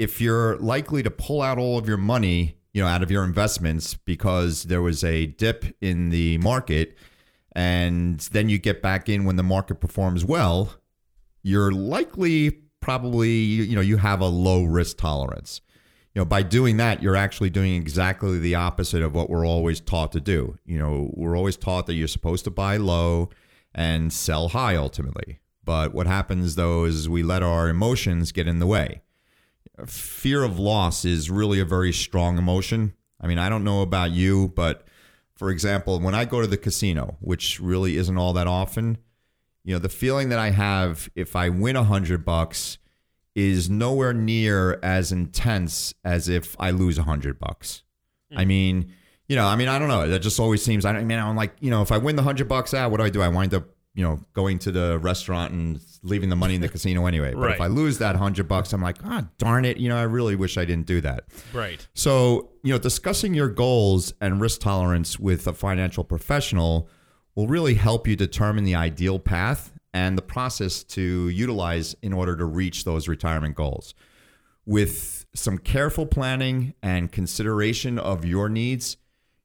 If 0.00 0.20
you're 0.20 0.56
likely 0.56 1.04
to 1.04 1.10
pull 1.10 1.42
out 1.42 1.58
all 1.58 1.78
of 1.78 1.86
your 1.86 1.96
money, 1.96 2.56
you 2.72 2.82
know, 2.82 2.88
out 2.88 3.04
of 3.04 3.10
your 3.10 3.24
investments 3.24 3.94
because 3.94 4.64
there 4.64 4.82
was 4.82 5.04
a 5.04 5.26
dip 5.26 5.64
in 5.80 6.10
the 6.10 6.38
market 6.38 6.96
and 7.52 8.20
then 8.32 8.48
you 8.48 8.58
get 8.58 8.82
back 8.82 9.08
in 9.08 9.24
when 9.24 9.36
the 9.36 9.42
market 9.42 9.76
performs 9.76 10.24
well, 10.24 10.74
you're 11.42 11.72
likely 11.72 12.50
probably 12.80 13.30
you 13.30 13.74
know 13.74 13.80
you 13.80 13.96
have 13.96 14.20
a 14.20 14.26
low 14.26 14.64
risk 14.64 14.98
tolerance. 14.98 15.60
You 16.14 16.22
know, 16.22 16.24
by 16.24 16.42
doing 16.42 16.78
that, 16.78 17.02
you're 17.02 17.16
actually 17.16 17.50
doing 17.50 17.74
exactly 17.74 18.38
the 18.38 18.54
opposite 18.54 19.02
of 19.02 19.14
what 19.14 19.30
we're 19.30 19.46
always 19.46 19.80
taught 19.80 20.10
to 20.12 20.20
do. 20.20 20.58
You 20.64 20.78
know, 20.78 21.10
we're 21.14 21.36
always 21.36 21.56
taught 21.56 21.86
that 21.86 21.94
you're 21.94 22.08
supposed 22.08 22.44
to 22.44 22.50
buy 22.50 22.76
low 22.76 23.28
and 23.74 24.12
sell 24.12 24.48
high 24.48 24.74
ultimately. 24.74 25.38
But 25.64 25.92
what 25.92 26.06
happens 26.06 26.54
though 26.54 26.84
is 26.84 27.08
we 27.08 27.22
let 27.22 27.42
our 27.42 27.68
emotions 27.68 28.32
get 28.32 28.48
in 28.48 28.58
the 28.58 28.66
way. 28.66 29.02
Fear 29.86 30.42
of 30.42 30.58
loss 30.58 31.04
is 31.04 31.30
really 31.30 31.60
a 31.60 31.64
very 31.64 31.92
strong 31.92 32.38
emotion. 32.38 32.94
I 33.20 33.26
mean, 33.26 33.38
I 33.38 33.48
don't 33.48 33.64
know 33.64 33.82
about 33.82 34.10
you, 34.10 34.48
but 34.48 34.88
for 35.38 35.50
example, 35.50 36.00
when 36.00 36.16
I 36.16 36.24
go 36.24 36.40
to 36.40 36.48
the 36.48 36.56
casino, 36.56 37.16
which 37.20 37.60
really 37.60 37.96
isn't 37.96 38.18
all 38.18 38.32
that 38.32 38.48
often, 38.48 38.98
you 39.62 39.72
know, 39.72 39.78
the 39.78 39.88
feeling 39.88 40.30
that 40.30 40.38
I 40.40 40.50
have 40.50 41.08
if 41.14 41.36
I 41.36 41.48
win 41.48 41.76
a 41.76 41.84
hundred 41.84 42.24
bucks 42.24 42.78
is 43.36 43.70
nowhere 43.70 44.12
near 44.12 44.80
as 44.82 45.12
intense 45.12 45.94
as 46.04 46.28
if 46.28 46.56
I 46.58 46.72
lose 46.72 46.98
a 46.98 47.04
hundred 47.04 47.38
bucks. 47.38 47.84
Mm. 48.32 48.38
I 48.40 48.44
mean, 48.46 48.92
you 49.28 49.36
know, 49.36 49.46
I 49.46 49.54
mean, 49.54 49.68
I 49.68 49.78
don't 49.78 49.86
know. 49.86 50.08
That 50.08 50.18
just 50.20 50.40
always 50.40 50.60
seems. 50.60 50.84
I 50.84 51.04
mean, 51.04 51.16
I'm 51.16 51.36
like, 51.36 51.54
you 51.60 51.70
know, 51.70 51.82
if 51.82 51.92
I 51.92 51.98
win 51.98 52.16
the 52.16 52.22
hundred 52.24 52.48
bucks 52.48 52.74
out, 52.74 52.90
what 52.90 52.96
do 52.96 53.04
I 53.04 53.10
do? 53.10 53.22
I 53.22 53.28
wind 53.28 53.54
up, 53.54 53.64
you 53.98 54.04
know, 54.04 54.20
going 54.32 54.60
to 54.60 54.70
the 54.70 54.96
restaurant 55.00 55.52
and 55.52 55.80
leaving 56.04 56.28
the 56.28 56.36
money 56.36 56.54
in 56.54 56.60
the 56.60 56.68
casino 56.68 57.06
anyway. 57.06 57.34
But 57.34 57.40
right. 57.40 57.54
if 57.56 57.60
I 57.60 57.66
lose 57.66 57.98
that 57.98 58.14
hundred 58.14 58.46
bucks, 58.46 58.72
I'm 58.72 58.80
like, 58.80 58.98
ah, 59.04 59.26
darn 59.38 59.64
it. 59.64 59.78
You 59.78 59.88
know, 59.88 59.96
I 59.96 60.04
really 60.04 60.36
wish 60.36 60.56
I 60.56 60.64
didn't 60.64 60.86
do 60.86 61.00
that. 61.00 61.24
Right. 61.52 61.84
So, 61.94 62.50
you 62.62 62.72
know, 62.72 62.78
discussing 62.78 63.34
your 63.34 63.48
goals 63.48 64.14
and 64.20 64.40
risk 64.40 64.60
tolerance 64.60 65.18
with 65.18 65.48
a 65.48 65.52
financial 65.52 66.04
professional 66.04 66.88
will 67.34 67.48
really 67.48 67.74
help 67.74 68.06
you 68.06 68.14
determine 68.14 68.62
the 68.62 68.76
ideal 68.76 69.18
path 69.18 69.72
and 69.92 70.16
the 70.16 70.22
process 70.22 70.84
to 70.84 71.28
utilize 71.30 71.96
in 72.00 72.12
order 72.12 72.36
to 72.36 72.44
reach 72.44 72.84
those 72.84 73.08
retirement 73.08 73.56
goals. 73.56 73.94
With 74.64 75.26
some 75.34 75.58
careful 75.58 76.06
planning 76.06 76.74
and 76.84 77.10
consideration 77.10 77.98
of 77.98 78.24
your 78.24 78.48
needs, 78.48 78.96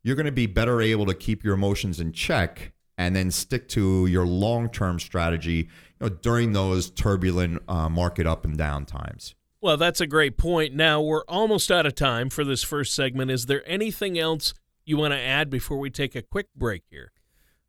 you're 0.03 0.15
going 0.15 0.27
to 0.27 0.31
be 0.31 0.45
better 0.45 0.79
able 0.79 1.07
to 1.07 1.15
keep 1.15 1.43
your 1.43 1.55
emotions 1.55 1.99
in 1.99 2.11
check 2.11 2.73
and 3.05 3.15
then 3.15 3.31
stick 3.31 3.67
to 3.69 4.05
your 4.07 4.25
long-term 4.25 4.99
strategy 4.99 5.69
you 5.99 6.01
know, 6.01 6.09
during 6.09 6.53
those 6.53 6.89
turbulent 6.89 7.61
uh, 7.67 7.89
market 7.89 8.25
up 8.25 8.45
and 8.45 8.57
down 8.57 8.85
times. 8.85 9.35
Well, 9.61 9.77
that's 9.77 10.01
a 10.01 10.07
great 10.07 10.37
point. 10.37 10.73
Now 10.73 11.01
we're 11.01 11.23
almost 11.27 11.71
out 11.71 11.85
of 11.85 11.95
time 11.95 12.29
for 12.29 12.43
this 12.43 12.63
first 12.63 12.93
segment. 12.93 13.31
Is 13.31 13.45
there 13.45 13.63
anything 13.65 14.19
else 14.19 14.53
you 14.85 14.97
want 14.97 15.13
to 15.13 15.19
add 15.19 15.49
before 15.49 15.77
we 15.77 15.89
take 15.89 16.15
a 16.15 16.21
quick 16.21 16.47
break 16.55 16.83
here? 16.89 17.13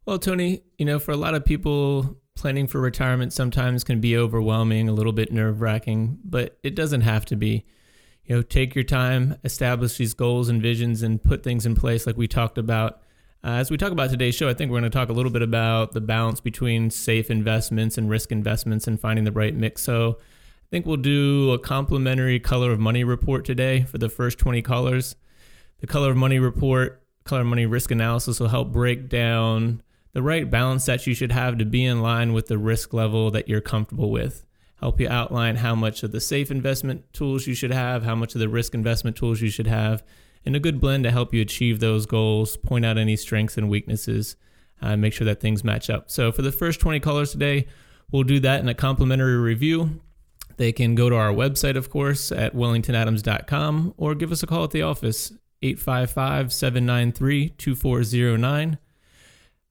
Well, 0.04 0.18
Tony, 0.18 0.62
you 0.76 0.84
know, 0.84 0.98
for 0.98 1.12
a 1.12 1.16
lot 1.16 1.34
of 1.34 1.44
people, 1.44 2.16
planning 2.36 2.66
for 2.66 2.80
retirement 2.80 3.32
sometimes 3.32 3.84
can 3.84 4.00
be 4.00 4.16
overwhelming, 4.16 4.88
a 4.88 4.92
little 4.92 5.12
bit 5.12 5.32
nerve 5.32 5.60
wracking, 5.60 6.18
but 6.24 6.58
it 6.62 6.74
doesn't 6.74 7.02
have 7.02 7.24
to 7.26 7.36
be. 7.36 7.64
You 8.24 8.36
know, 8.36 8.42
take 8.42 8.74
your 8.74 8.84
time, 8.84 9.36
establish 9.44 9.96
these 9.96 10.14
goals 10.14 10.48
and 10.48 10.60
visions, 10.60 11.02
and 11.02 11.22
put 11.22 11.42
things 11.42 11.66
in 11.66 11.74
place 11.74 12.06
like 12.06 12.16
we 12.16 12.26
talked 12.26 12.58
about. 12.58 13.02
Uh, 13.44 13.58
as 13.58 13.70
we 13.70 13.76
talk 13.76 13.92
about 13.92 14.08
today's 14.08 14.34
show, 14.34 14.48
I 14.48 14.54
think 14.54 14.70
we're 14.70 14.80
going 14.80 14.90
to 14.90 14.98
talk 14.98 15.10
a 15.10 15.12
little 15.12 15.30
bit 15.30 15.42
about 15.42 15.92
the 15.92 16.00
balance 16.00 16.40
between 16.40 16.88
safe 16.88 17.30
investments 17.30 17.98
and 17.98 18.08
risk 18.08 18.32
investments 18.32 18.86
and 18.86 18.98
finding 18.98 19.26
the 19.26 19.32
right 19.32 19.54
mix. 19.54 19.82
So, 19.82 20.18
I 20.18 20.66
think 20.70 20.86
we'll 20.86 20.96
do 20.96 21.52
a 21.52 21.58
complimentary 21.58 22.40
color 22.40 22.72
of 22.72 22.80
money 22.80 23.04
report 23.04 23.44
today 23.44 23.82
for 23.82 23.98
the 23.98 24.08
first 24.08 24.38
20 24.38 24.62
callers. 24.62 25.14
The 25.80 25.86
color 25.86 26.10
of 26.10 26.16
money 26.16 26.38
report, 26.38 27.02
color 27.24 27.42
of 27.42 27.46
money 27.46 27.66
risk 27.66 27.90
analysis 27.90 28.40
will 28.40 28.48
help 28.48 28.72
break 28.72 29.10
down 29.10 29.82
the 30.14 30.22
right 30.22 30.50
balance 30.50 30.86
that 30.86 31.06
you 31.06 31.12
should 31.12 31.30
have 31.30 31.58
to 31.58 31.66
be 31.66 31.84
in 31.84 32.00
line 32.00 32.32
with 32.32 32.46
the 32.46 32.56
risk 32.56 32.94
level 32.94 33.30
that 33.32 33.46
you're 33.46 33.60
comfortable 33.60 34.10
with. 34.10 34.46
Help 34.80 34.98
you 34.98 35.08
outline 35.08 35.56
how 35.56 35.74
much 35.74 36.02
of 36.02 36.12
the 36.12 36.20
safe 36.20 36.50
investment 36.50 37.04
tools 37.12 37.46
you 37.46 37.54
should 37.54 37.72
have, 37.72 38.04
how 38.04 38.14
much 38.14 38.34
of 38.34 38.40
the 38.40 38.48
risk 38.48 38.74
investment 38.74 39.16
tools 39.16 39.42
you 39.42 39.50
should 39.50 39.66
have, 39.66 40.02
and 40.44 40.54
a 40.54 40.60
good 40.60 40.80
blend 40.80 41.04
to 41.04 41.10
help 41.10 41.32
you 41.32 41.40
achieve 41.40 41.80
those 41.80 42.06
goals, 42.06 42.56
point 42.56 42.84
out 42.84 42.98
any 42.98 43.16
strengths 43.16 43.56
and 43.56 43.68
weaknesses, 43.68 44.36
uh, 44.82 44.96
make 44.96 45.12
sure 45.12 45.24
that 45.24 45.40
things 45.40 45.64
match 45.64 45.88
up. 45.88 46.10
So, 46.10 46.32
for 46.32 46.42
the 46.42 46.52
first 46.52 46.80
20 46.80 47.00
callers 47.00 47.32
today, 47.32 47.66
we'll 48.10 48.24
do 48.24 48.40
that 48.40 48.60
in 48.60 48.68
a 48.68 48.74
complimentary 48.74 49.36
review. 49.36 50.00
They 50.56 50.72
can 50.72 50.94
go 50.94 51.08
to 51.08 51.16
our 51.16 51.32
website, 51.32 51.76
of 51.76 51.90
course, 51.90 52.30
at 52.30 52.54
wellingtonadams.com 52.54 53.94
or 53.96 54.14
give 54.14 54.30
us 54.30 54.42
a 54.42 54.46
call 54.46 54.64
at 54.64 54.70
the 54.70 54.82
office, 54.82 55.32
855 55.62 56.52
793 56.52 57.50
2409 57.50 58.78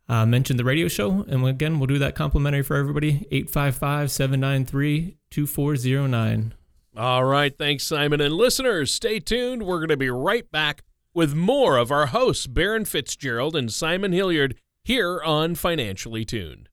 uh, 0.09 0.25
mention 0.25 0.57
the 0.57 0.63
radio 0.63 0.87
show. 0.87 1.25
And 1.27 1.45
again, 1.45 1.79
we'll 1.79 1.87
do 1.87 1.99
that 1.99 2.15
complimentary 2.15 2.63
for 2.63 2.75
everybody 2.75 3.27
855 3.31 4.11
793 4.11 5.17
2409. 5.29 6.53
All 6.95 7.23
right. 7.23 7.57
Thanks, 7.57 7.83
Simon. 7.85 8.21
And 8.21 8.35
listeners, 8.35 8.93
stay 8.93 9.19
tuned. 9.19 9.63
We're 9.63 9.79
going 9.79 9.89
to 9.89 9.97
be 9.97 10.09
right 10.09 10.49
back 10.51 10.83
with 11.13 11.33
more 11.33 11.77
of 11.77 11.91
our 11.91 12.07
hosts, 12.07 12.47
Baron 12.47 12.85
Fitzgerald 12.85 13.55
and 13.55 13.71
Simon 13.71 14.11
Hilliard, 14.11 14.55
here 14.83 15.21
on 15.23 15.55
Financially 15.55 16.25
Tuned. 16.25 16.69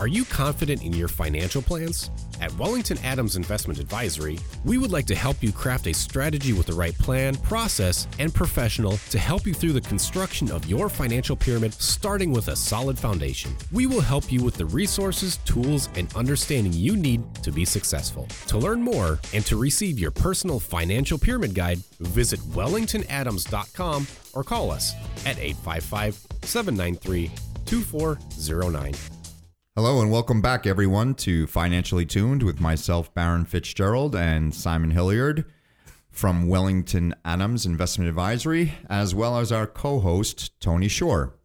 Are 0.00 0.06
you 0.06 0.24
confident 0.24 0.84
in 0.84 0.92
your 0.92 1.08
financial 1.08 1.60
plans? 1.60 2.10
At 2.40 2.56
Wellington 2.56 2.98
Adams 2.98 3.34
Investment 3.34 3.80
Advisory, 3.80 4.38
we 4.64 4.78
would 4.78 4.92
like 4.92 5.06
to 5.06 5.14
help 5.16 5.42
you 5.42 5.50
craft 5.50 5.88
a 5.88 5.92
strategy 5.92 6.52
with 6.52 6.66
the 6.66 6.72
right 6.72 6.96
plan, 6.98 7.34
process, 7.38 8.06
and 8.20 8.32
professional 8.32 8.98
to 9.10 9.18
help 9.18 9.44
you 9.44 9.52
through 9.52 9.72
the 9.72 9.80
construction 9.80 10.52
of 10.52 10.66
your 10.66 10.88
financial 10.88 11.34
pyramid, 11.34 11.74
starting 11.74 12.30
with 12.30 12.46
a 12.46 12.54
solid 12.54 12.96
foundation. 12.96 13.50
We 13.72 13.86
will 13.86 14.00
help 14.00 14.30
you 14.30 14.44
with 14.44 14.54
the 14.54 14.66
resources, 14.66 15.38
tools, 15.38 15.88
and 15.96 16.14
understanding 16.14 16.72
you 16.72 16.96
need 16.96 17.34
to 17.42 17.50
be 17.50 17.64
successful. 17.64 18.28
To 18.46 18.58
learn 18.58 18.80
more 18.80 19.18
and 19.34 19.44
to 19.46 19.56
receive 19.56 19.98
your 19.98 20.12
personal 20.12 20.60
financial 20.60 21.18
pyramid 21.18 21.56
guide, 21.56 21.78
visit 21.98 22.38
wellingtonadams.com 22.50 24.06
or 24.32 24.44
call 24.44 24.70
us 24.70 24.92
at 25.26 25.40
855 25.40 26.14
793 26.44 27.32
2409. 27.66 29.17
Hello 29.78 30.00
and 30.00 30.10
welcome 30.10 30.42
back, 30.42 30.66
everyone, 30.66 31.14
to 31.14 31.46
Financially 31.46 32.04
Tuned 32.04 32.42
with 32.42 32.60
myself, 32.60 33.14
Baron 33.14 33.44
Fitzgerald, 33.44 34.16
and 34.16 34.52
Simon 34.52 34.90
Hilliard 34.90 35.44
from 36.10 36.48
Wellington 36.48 37.14
Adams 37.24 37.64
Investment 37.64 38.08
Advisory, 38.08 38.72
as 38.90 39.14
well 39.14 39.38
as 39.38 39.52
our 39.52 39.68
co 39.68 40.00
host, 40.00 40.58
Tony 40.58 40.88
Shore. 40.88 41.36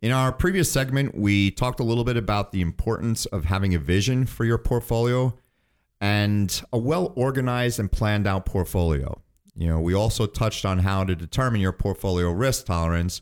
In 0.00 0.10
our 0.10 0.32
previous 0.32 0.72
segment, 0.72 1.14
we 1.14 1.50
talked 1.50 1.80
a 1.80 1.84
little 1.84 2.02
bit 2.04 2.16
about 2.16 2.50
the 2.50 2.62
importance 2.62 3.26
of 3.26 3.44
having 3.44 3.74
a 3.74 3.78
vision 3.78 4.24
for 4.24 4.46
your 4.46 4.56
portfolio 4.56 5.36
and 6.00 6.62
a 6.72 6.78
well 6.78 7.12
organized 7.14 7.78
and 7.78 7.92
planned 7.92 8.26
out 8.26 8.46
portfolio. 8.46 9.20
You 9.54 9.68
know, 9.68 9.80
we 9.80 9.92
also 9.92 10.24
touched 10.24 10.64
on 10.64 10.78
how 10.78 11.04
to 11.04 11.14
determine 11.14 11.60
your 11.60 11.72
portfolio 11.72 12.30
risk 12.30 12.64
tolerance 12.64 13.20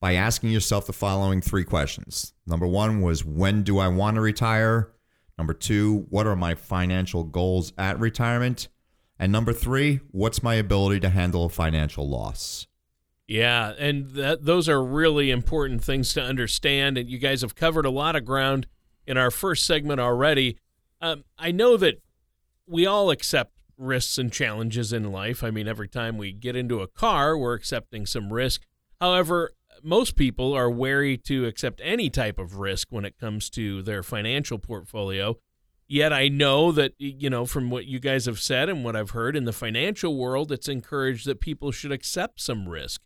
by 0.00 0.14
asking 0.14 0.50
yourself 0.50 0.86
the 0.86 0.92
following 0.92 1.40
three 1.40 1.64
questions. 1.64 2.32
Number 2.46 2.66
one 2.66 3.00
was, 3.00 3.24
when 3.24 3.62
do 3.62 3.78
I 3.78 3.88
want 3.88 4.14
to 4.14 4.20
retire? 4.20 4.92
Number 5.36 5.54
two, 5.54 6.06
what 6.10 6.26
are 6.26 6.36
my 6.36 6.54
financial 6.54 7.24
goals 7.24 7.72
at 7.78 7.98
retirement? 7.98 8.68
And 9.18 9.32
number 9.32 9.52
three, 9.52 10.00
what's 10.10 10.42
my 10.42 10.54
ability 10.54 11.00
to 11.00 11.10
handle 11.10 11.44
a 11.44 11.48
financial 11.48 12.08
loss? 12.08 12.66
Yeah, 13.26 13.74
and 13.78 14.10
that, 14.10 14.44
those 14.44 14.68
are 14.68 14.82
really 14.82 15.30
important 15.30 15.84
things 15.84 16.14
to 16.14 16.22
understand. 16.22 16.96
And 16.96 17.10
you 17.10 17.18
guys 17.18 17.42
have 17.42 17.54
covered 17.54 17.84
a 17.84 17.90
lot 17.90 18.16
of 18.16 18.24
ground 18.24 18.66
in 19.06 19.18
our 19.18 19.30
first 19.30 19.66
segment 19.66 20.00
already. 20.00 20.58
Um, 21.00 21.24
I 21.38 21.50
know 21.50 21.76
that 21.76 22.00
we 22.66 22.86
all 22.86 23.10
accept 23.10 23.52
risks 23.76 24.18
and 24.18 24.32
challenges 24.32 24.92
in 24.92 25.12
life. 25.12 25.44
I 25.44 25.50
mean, 25.50 25.68
every 25.68 25.88
time 25.88 26.16
we 26.16 26.32
get 26.32 26.56
into 26.56 26.80
a 26.80 26.88
car, 26.88 27.36
we're 27.36 27.54
accepting 27.54 28.06
some 28.06 28.32
risk. 28.32 28.62
However, 29.00 29.52
most 29.82 30.16
people 30.16 30.52
are 30.54 30.70
wary 30.70 31.16
to 31.18 31.46
accept 31.46 31.80
any 31.84 32.10
type 32.10 32.38
of 32.38 32.56
risk 32.56 32.88
when 32.90 33.04
it 33.04 33.18
comes 33.18 33.50
to 33.50 33.82
their 33.82 34.02
financial 34.02 34.58
portfolio. 34.58 35.36
Yet 35.86 36.12
I 36.12 36.28
know 36.28 36.70
that, 36.72 36.92
you 36.98 37.30
know, 37.30 37.46
from 37.46 37.70
what 37.70 37.86
you 37.86 37.98
guys 37.98 38.26
have 38.26 38.38
said 38.38 38.68
and 38.68 38.84
what 38.84 38.94
I've 38.94 39.10
heard 39.10 39.34
in 39.34 39.46
the 39.46 39.52
financial 39.52 40.16
world, 40.16 40.52
it's 40.52 40.68
encouraged 40.68 41.26
that 41.26 41.40
people 41.40 41.72
should 41.72 41.92
accept 41.92 42.40
some 42.42 42.68
risk. 42.68 43.00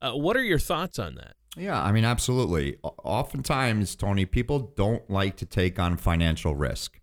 Uh, 0.00 0.12
what 0.12 0.36
are 0.36 0.44
your 0.44 0.60
thoughts 0.60 1.00
on 1.00 1.16
that? 1.16 1.34
Yeah, 1.56 1.82
I 1.82 1.90
mean, 1.90 2.04
absolutely. 2.04 2.76
Oftentimes, 2.82 3.96
Tony, 3.96 4.24
people 4.24 4.72
don't 4.76 5.08
like 5.10 5.36
to 5.38 5.46
take 5.46 5.80
on 5.80 5.96
financial 5.96 6.54
risk. 6.54 7.00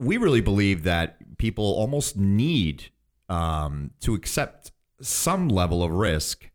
We 0.00 0.16
really 0.16 0.40
believe 0.40 0.82
that 0.82 1.38
people 1.38 1.64
almost 1.64 2.16
need 2.16 2.90
um, 3.28 3.92
to 4.00 4.14
accept 4.14 4.72
some 5.00 5.48
level 5.48 5.84
of 5.84 5.92
risk. 5.92 6.47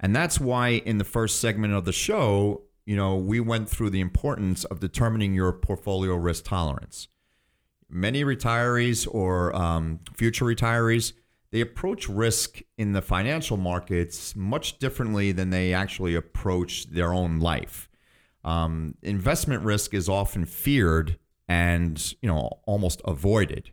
And 0.00 0.16
that's 0.16 0.40
why 0.40 0.70
in 0.70 0.98
the 0.98 1.04
first 1.04 1.40
segment 1.40 1.74
of 1.74 1.84
the 1.84 1.92
show, 1.92 2.62
you 2.86 2.96
know, 2.96 3.16
we 3.16 3.38
went 3.38 3.68
through 3.68 3.90
the 3.90 4.00
importance 4.00 4.64
of 4.64 4.80
determining 4.80 5.34
your 5.34 5.52
portfolio 5.52 6.14
risk 6.14 6.44
tolerance. 6.44 7.08
Many 7.88 8.24
retirees 8.24 9.06
or 9.10 9.54
um, 9.54 10.00
future 10.14 10.46
retirees, 10.46 11.12
they 11.50 11.60
approach 11.60 12.08
risk 12.08 12.62
in 12.78 12.92
the 12.92 13.02
financial 13.02 13.56
markets 13.56 14.34
much 14.34 14.78
differently 14.78 15.32
than 15.32 15.50
they 15.50 15.74
actually 15.74 16.14
approach 16.14 16.86
their 16.90 17.12
own 17.12 17.38
life. 17.40 17.88
Um, 18.42 18.94
investment 19.02 19.64
risk 19.64 19.92
is 19.92 20.08
often 20.08 20.46
feared 20.46 21.18
and 21.46 22.14
you 22.22 22.28
know 22.28 22.60
almost 22.64 23.02
avoided. 23.04 23.72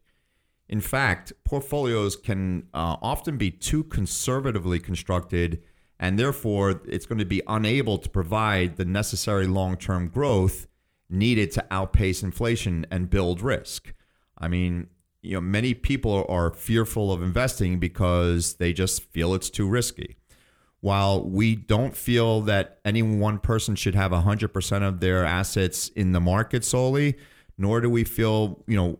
In 0.67 0.81
fact, 0.81 1.31
portfolios 1.45 2.17
can 2.17 2.67
uh, 2.73 2.97
often 3.01 3.37
be 3.37 3.51
too 3.51 3.83
conservatively 3.85 4.79
constructed 4.79 5.61
and 5.99 6.19
therefore 6.19 6.81
it's 6.87 7.05
going 7.05 7.19
to 7.19 7.25
be 7.25 7.41
unable 7.47 7.97
to 7.97 8.09
provide 8.09 8.77
the 8.77 8.85
necessary 8.85 9.47
long-term 9.47 10.09
growth 10.09 10.67
needed 11.09 11.51
to 11.51 11.65
outpace 11.71 12.21
inflation 12.21 12.85
and 12.91 13.09
build 13.09 13.41
risk. 13.41 13.93
I 14.37 14.47
mean, 14.47 14.87
you 15.21 15.33
know, 15.33 15.41
many 15.41 15.73
people 15.73 16.25
are 16.29 16.53
fearful 16.53 17.11
of 17.11 17.23
investing 17.23 17.79
because 17.79 18.55
they 18.55 18.73
just 18.73 19.03
feel 19.11 19.33
it's 19.33 19.49
too 19.49 19.67
risky. 19.67 20.17
While 20.79 21.27
we 21.27 21.55
don't 21.55 21.95
feel 21.95 22.41
that 22.41 22.79
any 22.85 23.01
one 23.01 23.39
person 23.39 23.75
should 23.75 23.95
have 23.95 24.11
100% 24.11 24.87
of 24.87 24.99
their 24.99 25.25
assets 25.25 25.89
in 25.89 26.11
the 26.11 26.21
market 26.21 26.63
solely, 26.63 27.17
nor 27.57 27.81
do 27.81 27.89
we 27.89 28.03
feel, 28.03 28.63
you 28.67 28.77
know, 28.77 28.99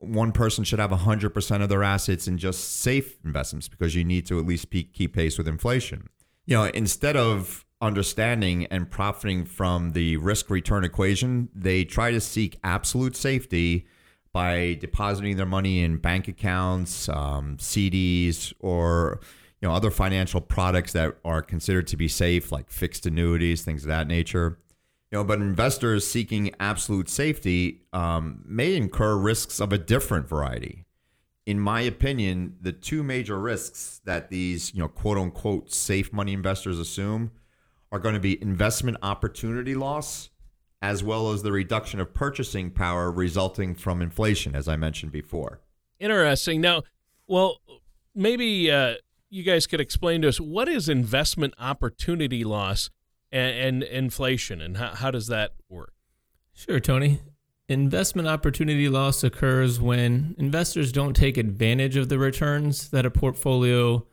one 0.00 0.32
person 0.32 0.64
should 0.64 0.78
have 0.78 0.90
100% 0.90 1.62
of 1.62 1.68
their 1.70 1.82
assets 1.82 2.28
in 2.28 2.36
just 2.36 2.80
safe 2.80 3.16
investments 3.24 3.68
because 3.68 3.94
you 3.94 4.04
need 4.04 4.26
to 4.26 4.38
at 4.38 4.44
least 4.44 4.70
keep 4.70 5.14
pace 5.14 5.38
with 5.38 5.48
inflation 5.48 6.08
you 6.46 6.56
know, 6.56 6.64
instead 6.64 7.16
of 7.16 7.64
understanding 7.80 8.66
and 8.66 8.90
profiting 8.90 9.44
from 9.44 9.92
the 9.92 10.16
risk 10.16 10.50
return 10.50 10.84
equation, 10.84 11.48
they 11.54 11.84
try 11.84 12.10
to 12.10 12.20
seek 12.20 12.58
absolute 12.64 13.16
safety 13.16 13.86
by 14.32 14.76
depositing 14.80 15.36
their 15.36 15.46
money 15.46 15.82
in 15.82 15.96
bank 15.96 16.26
accounts, 16.28 17.08
um, 17.08 17.56
CDs, 17.58 18.52
or 18.58 19.20
you 19.60 19.68
know 19.68 19.74
other 19.74 19.90
financial 19.90 20.40
products 20.40 20.92
that 20.92 21.16
are 21.24 21.40
considered 21.40 21.86
to 21.86 21.96
be 21.96 22.08
safe, 22.08 22.50
like 22.50 22.70
fixed 22.70 23.06
annuities, 23.06 23.62
things 23.62 23.84
of 23.84 23.88
that 23.88 24.08
nature. 24.08 24.58
You 25.10 25.18
know, 25.18 25.24
but 25.24 25.40
investors 25.40 26.06
seeking 26.06 26.52
absolute 26.58 27.08
safety 27.08 27.82
um, 27.92 28.42
may 28.44 28.74
incur 28.74 29.16
risks 29.16 29.60
of 29.60 29.72
a 29.72 29.78
different 29.78 30.28
variety 30.28 30.84
in 31.46 31.60
my 31.60 31.82
opinion, 31.82 32.56
the 32.60 32.72
two 32.72 33.02
major 33.02 33.38
risks 33.38 34.00
that 34.04 34.30
these, 34.30 34.74
you 34.74 34.80
know, 34.80 34.88
quote 34.88 35.18
unquote 35.18 35.72
safe 35.72 36.12
money 36.12 36.32
investors 36.32 36.78
assume 36.78 37.30
are 37.92 37.98
going 37.98 38.14
to 38.14 38.20
be 38.20 38.40
investment 38.42 38.96
opportunity 39.02 39.74
loss 39.74 40.30
as 40.80 41.02
well 41.02 41.30
as 41.32 41.42
the 41.42 41.52
reduction 41.52 42.00
of 42.00 42.12
purchasing 42.12 42.70
power 42.70 43.10
resulting 43.10 43.74
from 43.74 44.02
inflation, 44.02 44.54
as 44.54 44.68
I 44.68 44.76
mentioned 44.76 45.12
before. 45.12 45.60
Interesting. 45.98 46.60
Now, 46.60 46.82
well, 47.26 47.58
maybe 48.14 48.70
uh, 48.70 48.96
you 49.30 49.42
guys 49.42 49.66
could 49.66 49.80
explain 49.80 50.22
to 50.22 50.28
us 50.28 50.38
what 50.38 50.68
is 50.68 50.88
investment 50.88 51.54
opportunity 51.58 52.44
loss 52.44 52.90
and, 53.32 53.56
and 53.56 53.82
inflation, 53.82 54.60
and 54.60 54.76
how, 54.76 54.94
how 54.94 55.10
does 55.10 55.28
that 55.28 55.52
work? 55.68 55.92
Sure, 56.52 56.80
Tony. 56.80 57.20
Investment 57.68 58.28
opportunity 58.28 58.90
loss 58.90 59.24
occurs 59.24 59.80
when 59.80 60.34
investors 60.36 60.92
don't 60.92 61.14
take 61.14 61.38
advantage 61.38 61.96
of 61.96 62.10
the 62.10 62.18
returns 62.18 62.90
that 62.90 63.06
a 63.06 63.10
portfolio 63.10 64.06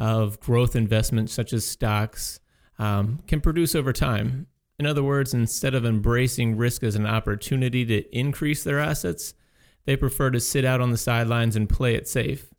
of 0.00 0.40
growth 0.40 0.74
investments, 0.74 1.32
such 1.32 1.52
as 1.52 1.64
stocks, 1.64 2.40
um, 2.78 3.20
can 3.28 3.40
produce 3.40 3.76
over 3.76 3.92
time. 3.92 4.48
In 4.80 4.86
other 4.86 5.04
words, 5.04 5.32
instead 5.32 5.74
of 5.74 5.84
embracing 5.84 6.56
risk 6.56 6.82
as 6.82 6.96
an 6.96 7.06
opportunity 7.06 7.84
to 7.84 8.16
increase 8.16 8.64
their 8.64 8.80
assets, 8.80 9.34
they 9.84 9.96
prefer 9.96 10.30
to 10.30 10.40
sit 10.40 10.64
out 10.64 10.80
on 10.80 10.90
the 10.90 10.98
sidelines 10.98 11.54
and 11.54 11.68
play 11.68 11.94
it 11.94 12.08
safe. 12.08 12.52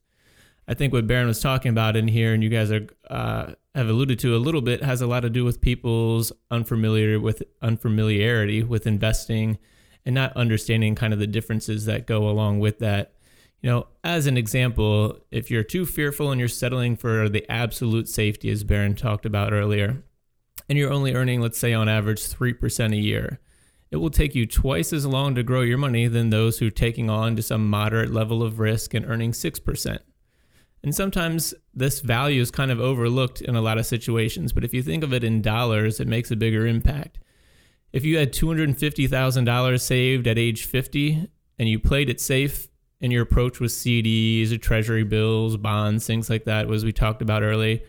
I 0.70 0.74
think 0.74 0.94
what 0.94 1.08
Baron 1.08 1.28
was 1.28 1.42
talking 1.42 1.70
about 1.70 1.98
in 1.98 2.08
here, 2.08 2.34
and 2.34 2.42
you 2.42 2.50
guys 2.50 2.72
are 2.72 2.88
uh, 3.10 3.54
have 3.76 3.90
alluded 3.90 4.20
to 4.20 4.36
a 4.36 4.38
little 4.38 4.62
bit, 4.62 4.84
has 4.84 5.02
a 5.02 5.08
lot 5.08 5.22
to 5.22 5.30
do 5.30 5.44
with 5.44 5.60
people's 5.60 6.32
unfamiliar 6.50 7.20
with 7.20 7.44
unfamiliarity 7.62 8.64
with 8.64 8.88
investing 8.88 9.58
and 10.06 10.16
not 10.16 10.36
understanding 10.36 10.96
kind 10.96 11.14
of 11.14 11.20
the 11.20 11.28
differences 11.28 11.86
that 11.86 12.08
go 12.08 12.30
along 12.30 12.60
with 12.60 12.80
that. 12.80 13.14
You 13.62 13.70
know, 13.70 13.88
as 14.04 14.26
an 14.26 14.38
example, 14.38 15.20
if 15.32 15.52
you're 15.52 15.64
too 15.64 15.86
fearful 15.86 16.32
and 16.32 16.40
you're 16.40 16.48
settling 16.48 16.96
for 16.96 17.28
the 17.28 17.50
absolute 17.52 18.08
safety, 18.08 18.50
as 18.50 18.64
Baron 18.64 18.96
talked 18.96 19.26
about 19.26 19.52
earlier, 19.52 20.04
and 20.70 20.78
you're 20.78 20.94
only 20.94 21.14
earning, 21.14 21.42
let's 21.42 21.58
say, 21.58 21.74
on 21.74 21.90
average 21.90 22.22
3% 22.22 22.94
a 22.94 22.98
year, 22.98 23.40
it 23.92 23.98
will 23.98 24.12
take 24.12 24.36
you 24.36 24.46
twice 24.46 24.94
as 24.94 25.06
long 25.06 25.36
to 25.36 25.44
grow 25.44 25.62
your 25.62 25.78
money 25.78 26.08
than 26.08 26.30
those 26.30 26.60
who 26.60 26.68
are 26.68 26.72
taking 26.72 27.10
on 27.10 27.36
to 27.36 27.42
some 27.42 27.68
moderate 27.68 28.12
level 28.12 28.44
of 28.44 28.60
risk 28.60 28.94
and 28.94 29.06
earning 29.06 29.32
6%. 29.32 29.98
And 30.82 30.96
sometimes 30.96 31.54
this 31.74 32.00
value 32.00 32.42
is 32.42 32.52
kind 32.52 32.72
of 32.72 32.80
overlooked 32.80 33.42
in 33.42 33.56
a 33.56 33.62
lot 33.62 33.78
of 33.78 33.86
situations, 33.86 34.54
but 34.54 34.64
if 34.64 34.74
you 34.74 34.82
think 34.82 35.04
of 35.04 35.12
it 35.12 35.24
in 35.24 35.42
dollars, 35.42 36.00
it 36.00 36.08
makes 36.08 36.32
a 36.32 36.38
bigger 36.38 36.66
impact 36.66 37.20
if 37.92 38.06
you 38.06 38.18
had 38.18 38.34
$250,000 38.34 39.82
saved 39.82 40.28
at 40.28 40.38
age 40.38 40.66
50 40.66 41.30
and 41.58 41.70
you 41.70 41.80
played 41.80 42.10
it 42.10 42.22
safe 42.22 42.68
and 43.02 43.12
your 43.12 43.24
approach 43.24 43.60
was 43.60 43.74
CDs 43.74 44.52
or 44.52 44.58
treasury 44.58 45.04
bills, 45.04 45.58
bonds, 45.58 46.06
things 46.06 46.30
like 46.30 46.46
that, 46.46 46.70
as 46.70 46.86
we 46.86 46.92
talked 46.92 47.22
about 47.22 47.44
early, 47.44 47.84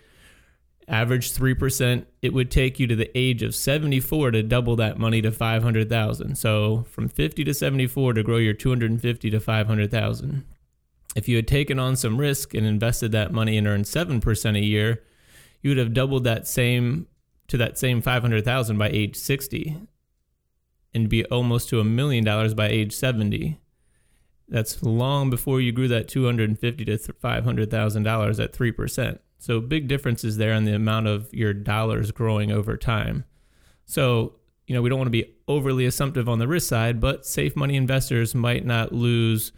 average 0.89 1.33
3%, 1.33 2.07
it 2.23 2.33
would 2.33 2.51
take 2.51 2.81
you 2.81 2.87
to 2.87 2.97
the 2.97 3.17
age 3.17 3.43
of 3.43 3.55
74 3.55 4.33
to 4.33 4.43
double 4.43 4.77
that 4.77 4.99
money 4.99 5.21
to 5.23 5.31
500,000. 5.31 6.37
So 6.37 6.85
from 6.91 7.09
50 7.09 7.45
to 7.45 7.55
74 7.55 8.15
to 8.15 8.23
grow 8.23 8.39
your 8.39 8.55
250 8.55 9.31
to 9.31 9.41
500,000. 9.41 10.45
If 11.17 11.29
you 11.29 11.37
had 11.37 11.49
taken 11.49 11.79
on 11.79 11.97
some 11.97 12.19
risk 12.19 12.55
and 12.55 12.65
invested 12.65 13.13
that 13.13 13.33
money 13.33 13.59
and 13.59 13.67
earned 13.67 13.85
7% 13.85 14.57
a 14.57 14.65
year, 14.65 15.03
you 15.61 15.71
would 15.71 15.79
have 15.79 15.93
doubled 15.93 16.25
that 16.25 16.49
same 16.49 17.07
to 17.51 17.57
that 17.57 17.79
same 17.79 18.01
500,000 18.01 18.79
by 18.79 18.89
age 18.89 19.17
60 19.17 19.77
and 20.95 21.09
be 21.09 21.25
almost 21.27 21.69
to 21.69 21.81
a 21.81 21.85
million 21.85 22.25
dollars 22.25 22.55
by 22.55 22.69
age 22.69 22.93
70. 22.93 23.59
That's 24.49 24.83
long 24.83 25.31
before 25.31 25.61
you 25.61 25.73
grew 25.73 25.89
that 25.89 26.09
250 26.09 26.85
to 26.85 26.97
$500,000 26.97 28.45
at 28.45 28.53
3%. 28.53 29.19
So 29.39 29.61
big 29.61 29.89
differences 29.89 30.37
there 30.37 30.53
in 30.53 30.65
the 30.65 30.75
amount 30.75 31.09
of 31.09 31.33
your 31.33 31.53
dollars 31.53 32.13
growing 32.13 32.53
over 32.53 32.77
time. 32.77 33.25
So, 33.85 34.37
you 34.67 34.75
know, 34.75 34.83
we 34.83 34.89
don't 34.89 34.99
want 34.99 35.07
to 35.09 35.11
be 35.11 35.35
overly 35.49 35.87
assumptive 35.87 36.29
on 36.29 36.39
the 36.39 36.49
risk 36.49 36.69
side, 36.69 37.01
but 37.01 37.27
safe 37.27 37.57
money 37.57 37.75
investors 37.75 38.35
might 38.35 38.65
not 38.65 38.93
lose 38.93 39.51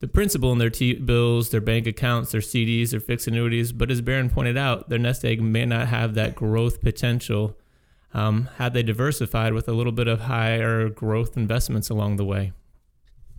the 0.00 0.08
principal 0.08 0.52
in 0.52 0.58
their 0.58 0.70
T 0.70 0.94
bills, 0.94 1.50
their 1.50 1.60
bank 1.60 1.86
accounts, 1.86 2.32
their 2.32 2.40
CDs, 2.40 2.90
their 2.90 3.00
fixed 3.00 3.26
annuities. 3.26 3.72
But 3.72 3.90
as 3.90 4.00
Baron 4.00 4.30
pointed 4.30 4.56
out, 4.56 4.88
their 4.88 4.98
nest 4.98 5.24
egg 5.24 5.42
may 5.42 5.64
not 5.64 5.88
have 5.88 6.14
that 6.14 6.34
growth 6.34 6.80
potential 6.80 7.56
um, 8.14 8.48
had 8.56 8.74
they 8.74 8.82
diversified 8.82 9.52
with 9.52 9.68
a 9.68 9.72
little 9.72 9.92
bit 9.92 10.08
of 10.08 10.20
higher 10.20 10.88
growth 10.88 11.36
investments 11.36 11.90
along 11.90 12.16
the 12.16 12.24
way. 12.24 12.52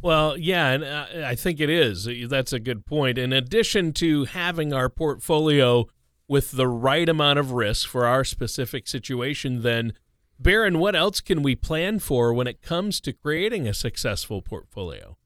Well, 0.02 0.38
yeah, 0.38 0.70
and 0.70 0.84
uh, 0.84 1.06
I 1.26 1.36
think 1.36 1.60
it 1.60 1.70
is. 1.70 2.08
That's 2.30 2.54
a 2.54 2.60
good 2.60 2.86
point. 2.86 3.18
In 3.18 3.34
addition 3.34 3.92
to 3.94 4.26
having 4.26 4.72
our 4.72 4.90
portfolio 4.90 5.88
with 6.28 6.52
the 6.52 6.68
right 6.68 7.10
amount 7.10 7.40
of 7.40 7.52
risk 7.52 7.90
for 7.90 8.06
our 8.06 8.24
specific 8.24 8.88
situation, 8.88 9.62
then, 9.62 9.94
Baron, 10.40 10.80
what 10.80 10.96
else 10.96 11.20
can 11.20 11.42
we 11.42 11.56
plan 11.56 12.00
for 12.00 12.34
when 12.34 12.48
it 12.48 12.62
comes 12.62 13.02
to 13.02 13.12
creating 13.12 13.68
a 13.68 13.74
successful 13.74 14.42
portfolio? 14.42 15.18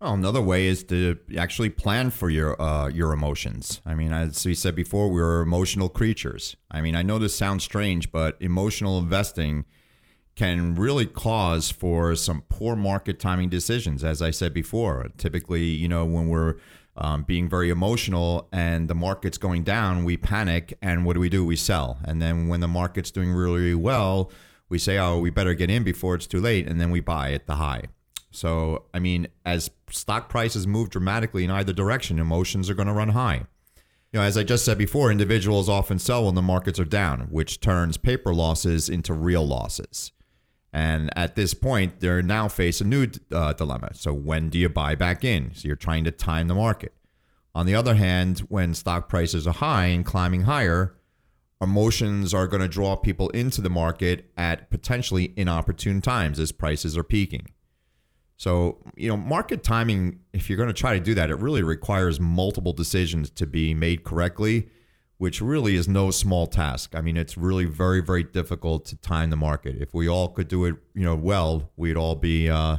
Well, 0.00 0.14
another 0.14 0.40
way 0.40 0.66
is 0.66 0.84
to 0.84 1.18
actually 1.36 1.70
plan 1.70 2.10
for 2.10 2.30
your 2.30 2.60
uh, 2.62 2.86
your 2.88 3.12
emotions. 3.12 3.80
I 3.84 3.96
mean, 3.96 4.12
as 4.12 4.46
we 4.46 4.54
said 4.54 4.76
before, 4.76 5.10
we're 5.10 5.40
emotional 5.40 5.88
creatures. 5.88 6.54
I 6.70 6.80
mean, 6.80 6.94
I 6.94 7.02
know 7.02 7.18
this 7.18 7.34
sounds 7.34 7.64
strange, 7.64 8.12
but 8.12 8.36
emotional 8.38 8.98
investing 8.98 9.64
can 10.36 10.76
really 10.76 11.04
cause 11.04 11.72
for 11.72 12.14
some 12.14 12.42
poor 12.48 12.76
market 12.76 13.18
timing 13.18 13.48
decisions. 13.48 14.04
As 14.04 14.22
I 14.22 14.30
said 14.30 14.54
before, 14.54 15.08
typically, 15.16 15.64
you 15.64 15.88
know, 15.88 16.04
when 16.04 16.28
we're 16.28 16.54
um, 16.96 17.24
being 17.24 17.48
very 17.48 17.68
emotional 17.68 18.48
and 18.52 18.86
the 18.86 18.94
market's 18.94 19.36
going 19.36 19.64
down, 19.64 20.04
we 20.04 20.16
panic 20.16 20.78
and 20.80 21.04
what 21.04 21.14
do 21.14 21.20
we 21.20 21.28
do? 21.28 21.44
We 21.44 21.56
sell. 21.56 21.98
And 22.04 22.22
then 22.22 22.46
when 22.46 22.60
the 22.60 22.68
market's 22.68 23.10
doing 23.10 23.32
really, 23.32 23.62
really 23.62 23.74
well, 23.74 24.30
we 24.68 24.78
say, 24.78 24.96
oh, 24.96 25.18
we 25.18 25.30
better 25.30 25.54
get 25.54 25.70
in 25.70 25.82
before 25.82 26.14
it's 26.14 26.28
too 26.28 26.40
late. 26.40 26.68
And 26.68 26.80
then 26.80 26.92
we 26.92 27.00
buy 27.00 27.32
at 27.32 27.48
the 27.48 27.56
high. 27.56 27.86
So, 28.30 28.84
I 28.92 28.98
mean, 28.98 29.28
as 29.44 29.70
stock 29.90 30.28
prices 30.28 30.66
move 30.66 30.90
dramatically 30.90 31.44
in 31.44 31.50
either 31.50 31.72
direction, 31.72 32.18
emotions 32.18 32.68
are 32.68 32.74
going 32.74 32.88
to 32.88 32.92
run 32.92 33.10
high. 33.10 33.46
You 34.12 34.20
know, 34.20 34.22
as 34.22 34.36
I 34.36 34.42
just 34.42 34.64
said 34.64 34.78
before, 34.78 35.10
individuals 35.10 35.68
often 35.68 35.98
sell 35.98 36.24
when 36.24 36.34
the 36.34 36.42
markets 36.42 36.80
are 36.80 36.84
down, 36.84 37.28
which 37.30 37.60
turns 37.60 37.96
paper 37.96 38.32
losses 38.32 38.88
into 38.88 39.12
real 39.12 39.46
losses. 39.46 40.12
And 40.72 41.10
at 41.16 41.34
this 41.34 41.54
point, 41.54 42.00
they're 42.00 42.22
now 42.22 42.48
face 42.48 42.80
a 42.80 42.84
new 42.84 43.08
uh, 43.32 43.54
dilemma. 43.54 43.94
So 43.94 44.12
when 44.12 44.50
do 44.50 44.58
you 44.58 44.68
buy 44.68 44.94
back 44.94 45.24
in? 45.24 45.54
So 45.54 45.66
you're 45.66 45.76
trying 45.76 46.04
to 46.04 46.10
time 46.10 46.48
the 46.48 46.54
market. 46.54 46.92
On 47.54 47.66
the 47.66 47.74
other 47.74 47.94
hand, 47.94 48.40
when 48.48 48.74
stock 48.74 49.08
prices 49.08 49.46
are 49.46 49.54
high 49.54 49.86
and 49.86 50.04
climbing 50.04 50.42
higher, 50.42 50.94
emotions 51.60 52.32
are 52.32 52.46
going 52.46 52.62
to 52.62 52.68
draw 52.68 52.96
people 52.96 53.30
into 53.30 53.60
the 53.60 53.70
market 53.70 54.30
at 54.36 54.70
potentially 54.70 55.32
inopportune 55.36 56.00
times 56.00 56.38
as 56.38 56.52
prices 56.52 56.96
are 56.96 57.02
peaking. 57.02 57.48
So, 58.38 58.78
you 58.96 59.08
know, 59.08 59.16
market 59.16 59.62
timing, 59.62 60.20
if 60.32 60.48
you're 60.48 60.56
going 60.56 60.68
to 60.68 60.72
try 60.72 60.94
to 60.94 61.00
do 61.00 61.14
that, 61.14 61.28
it 61.28 61.36
really 61.36 61.62
requires 61.62 62.18
multiple 62.18 62.72
decisions 62.72 63.28
to 63.30 63.46
be 63.46 63.74
made 63.74 64.04
correctly 64.04 64.70
which 65.18 65.40
really 65.40 65.74
is 65.74 65.88
no 65.88 66.10
small 66.10 66.46
task. 66.46 66.94
I 66.94 67.00
mean, 67.00 67.16
it's 67.16 67.36
really 67.36 67.64
very, 67.64 68.00
very 68.00 68.22
difficult 68.22 68.86
to 68.86 68.96
time 68.96 69.30
the 69.30 69.36
market. 69.36 69.76
If 69.80 69.92
we 69.92 70.08
all 70.08 70.28
could 70.28 70.48
do 70.48 70.64
it, 70.64 70.76
you 70.94 71.02
know, 71.02 71.16
well, 71.16 71.70
we'd 71.76 71.96
all 71.96 72.14
be 72.14 72.48
uh, 72.48 72.78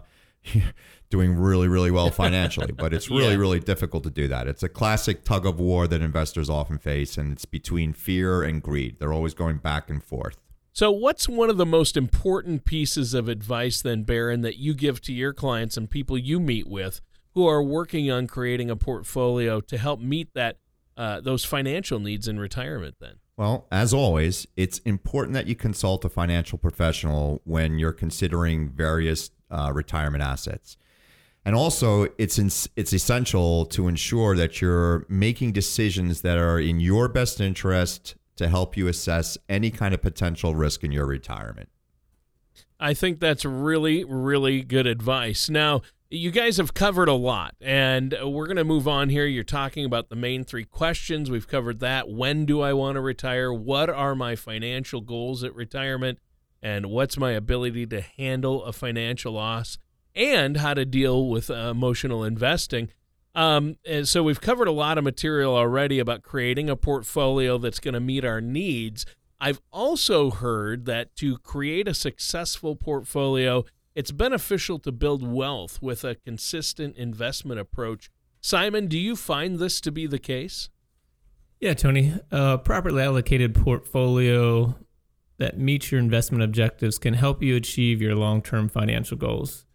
doing 1.10 1.36
really, 1.36 1.68
really 1.68 1.92
well 1.92 2.10
financially. 2.12 2.72
but 2.72 2.94
it's 2.94 3.10
really, 3.10 3.34
yeah. 3.34 3.40
really 3.40 3.60
difficult 3.60 4.04
to 4.06 4.10
do 4.10 4.30
that. 4.30 4.48
It's 4.48 4.64
a 4.64 4.70
classic 4.70 5.26
tug 5.26 5.46
of 5.46 5.60
war 5.60 5.86
that 5.88 6.02
investors 6.02 6.50
often 6.50 6.78
face, 6.78 7.18
and 7.18 7.34
it's 7.34 7.46
between 7.46 7.92
fear 7.92 8.42
and 8.42 8.64
greed. 8.64 9.00
They're 9.00 9.14
always 9.14 9.34
going 9.34 9.58
back 9.58 9.90
and 9.90 10.02
forth. 10.02 10.38
So, 10.80 10.92
what's 10.92 11.28
one 11.28 11.50
of 11.50 11.58
the 11.58 11.66
most 11.66 11.98
important 11.98 12.64
pieces 12.64 13.14
of 13.14 13.28
advice, 13.28 13.82
then, 13.82 14.04
Baron, 14.04 14.40
that 14.44 14.60
you 14.60 14.74
give 14.74 15.02
to 15.02 15.12
your 15.12 15.34
clients 15.34 15.76
and 15.76 15.90
people 15.90 16.18
you 16.18 16.40
meet 16.40 16.70
with 16.70 17.02
who 17.34 17.46
are 17.46 17.62
working 17.62 18.10
on 18.10 18.28
creating 18.28 18.70
a 18.70 18.78
portfolio 18.78 19.60
to 19.60 19.78
help 19.78 20.00
meet 20.00 20.34
that 20.36 20.60
uh, 20.96 21.20
those 21.20 21.44
financial 21.44 22.00
needs 22.00 22.30
in 22.30 22.40
retirement 22.40 22.96
then? 23.02 23.16
Well, 23.36 23.68
as 23.70 23.94
always, 23.94 24.48
it's 24.56 24.80
important 24.86 25.34
that 25.34 25.48
you 25.48 25.56
consult 25.56 26.06
a 26.06 26.10
financial 26.10 26.58
professional 26.58 27.42
when 27.44 27.78
you're 27.78 27.92
considering 27.92 28.70
various 28.70 29.32
uh, 29.52 29.74
retirement 29.76 30.24
assets. 30.24 30.78
And 31.44 31.58
also, 31.58 32.08
it's 32.18 32.40
in, 32.40 32.50
it's 32.78 32.94
essential 32.94 33.66
to 33.66 33.90
ensure 33.90 34.34
that 34.38 34.62
you're 34.62 35.06
making 35.10 35.52
decisions 35.52 36.22
that 36.22 36.38
are 36.38 36.58
in 36.58 36.80
your 36.80 37.10
best 37.10 37.42
interest 37.42 38.16
to 38.40 38.48
help 38.48 38.76
you 38.76 38.88
assess 38.88 39.38
any 39.48 39.70
kind 39.70 39.94
of 39.94 40.02
potential 40.02 40.56
risk 40.56 40.84
in 40.84 40.92
your 40.92 41.06
retirement. 41.06 41.70
I 42.80 42.94
think 42.94 43.20
that's 43.20 43.46
really, 43.46 44.04
really 44.04 44.62
good 44.62 44.88
advice. 44.88 45.50
Now, 45.50 45.82
you 46.10 46.32
guys 46.32 46.58
have 46.58 46.74
covered 46.74 47.10
a 47.10 47.14
lot, 47.14 47.54
and 47.62 48.16
we're 48.24 48.48
going 48.48 48.58
to 48.58 48.64
move 48.64 48.88
on 48.88 49.10
here. 49.10 49.26
You're 49.26 49.44
talking 49.44 49.86
about 49.86 50.10
the 50.10 50.16
main 50.16 50.44
three 50.44 50.64
questions. 50.64 51.30
We've 51.30 51.48
covered 51.48 51.82
that. 51.82 52.10
When 52.10 52.46
do 52.46 52.62
I 52.62 52.74
want 52.74 52.96
to 52.96 53.02
retire? 53.02 53.54
What 53.54 53.90
are 53.90 54.16
my 54.16 54.36
financial 54.36 55.02
goals 55.02 55.44
at 55.44 55.54
retirement? 55.54 56.18
And 56.64 56.88
what's 56.88 57.18
my 57.18 57.32
ability 57.32 57.86
to 57.88 58.02
handle 58.02 58.64
a 58.64 58.74
financial 58.74 59.34
loss? 59.34 59.78
And 60.16 60.58
how 60.58 60.74
to 60.74 60.86
deal 60.86 61.28
with 61.28 61.52
uh, 61.52 61.54
emotional 61.72 62.24
investing. 62.24 62.90
Um, 63.36 63.78
and 63.86 64.08
so 64.08 64.24
we've 64.24 64.42
covered 64.42 64.68
a 64.68 64.72
lot 64.72 64.98
of 64.98 65.04
material 65.04 65.56
already 65.56 66.00
about 66.00 66.24
creating 66.24 66.70
a 66.70 66.76
portfolio 66.76 67.58
that's 67.58 67.80
going 67.80 67.94
to 67.94 68.00
meet 68.00 68.26
our 68.26 68.42
needs. 68.42 69.06
I've 69.40 69.62
also 69.72 70.32
heard 70.32 70.86
that 70.86 71.16
to 71.18 71.38
create 71.38 71.88
a 71.88 71.94
successful 71.94 72.76
portfolio, 72.76 73.66
it's 73.96 74.12
beneficial 74.12 74.80
to 74.80 74.92
build 74.92 75.26
wealth 75.26 75.82
with 75.82 76.04
a 76.04 76.16
consistent 76.16 76.96
investment 76.98 77.60
approach. 77.60 78.10
Simon, 78.42 78.88
do 78.88 78.98
you 78.98 79.16
find 79.16 79.60
this 79.60 79.80
to 79.82 79.92
be 79.92 80.08
the 80.08 80.20
case? 80.20 80.70
Yeah, 81.60 81.74
Tony. 81.74 82.14
A 82.32 82.58
properly 82.58 83.04
allocated 83.04 83.54
portfolio 83.54 84.76
that 85.38 85.58
meets 85.58 85.92
your 85.92 86.00
investment 86.00 86.44
objectives 86.44 86.98
can 86.98 87.14
help 87.14 87.42
you 87.42 87.56
achieve 87.56 88.02
your 88.02 88.16
long 88.16 88.42
term 88.42 88.70
financial 88.70 89.18
goals. 89.18 89.66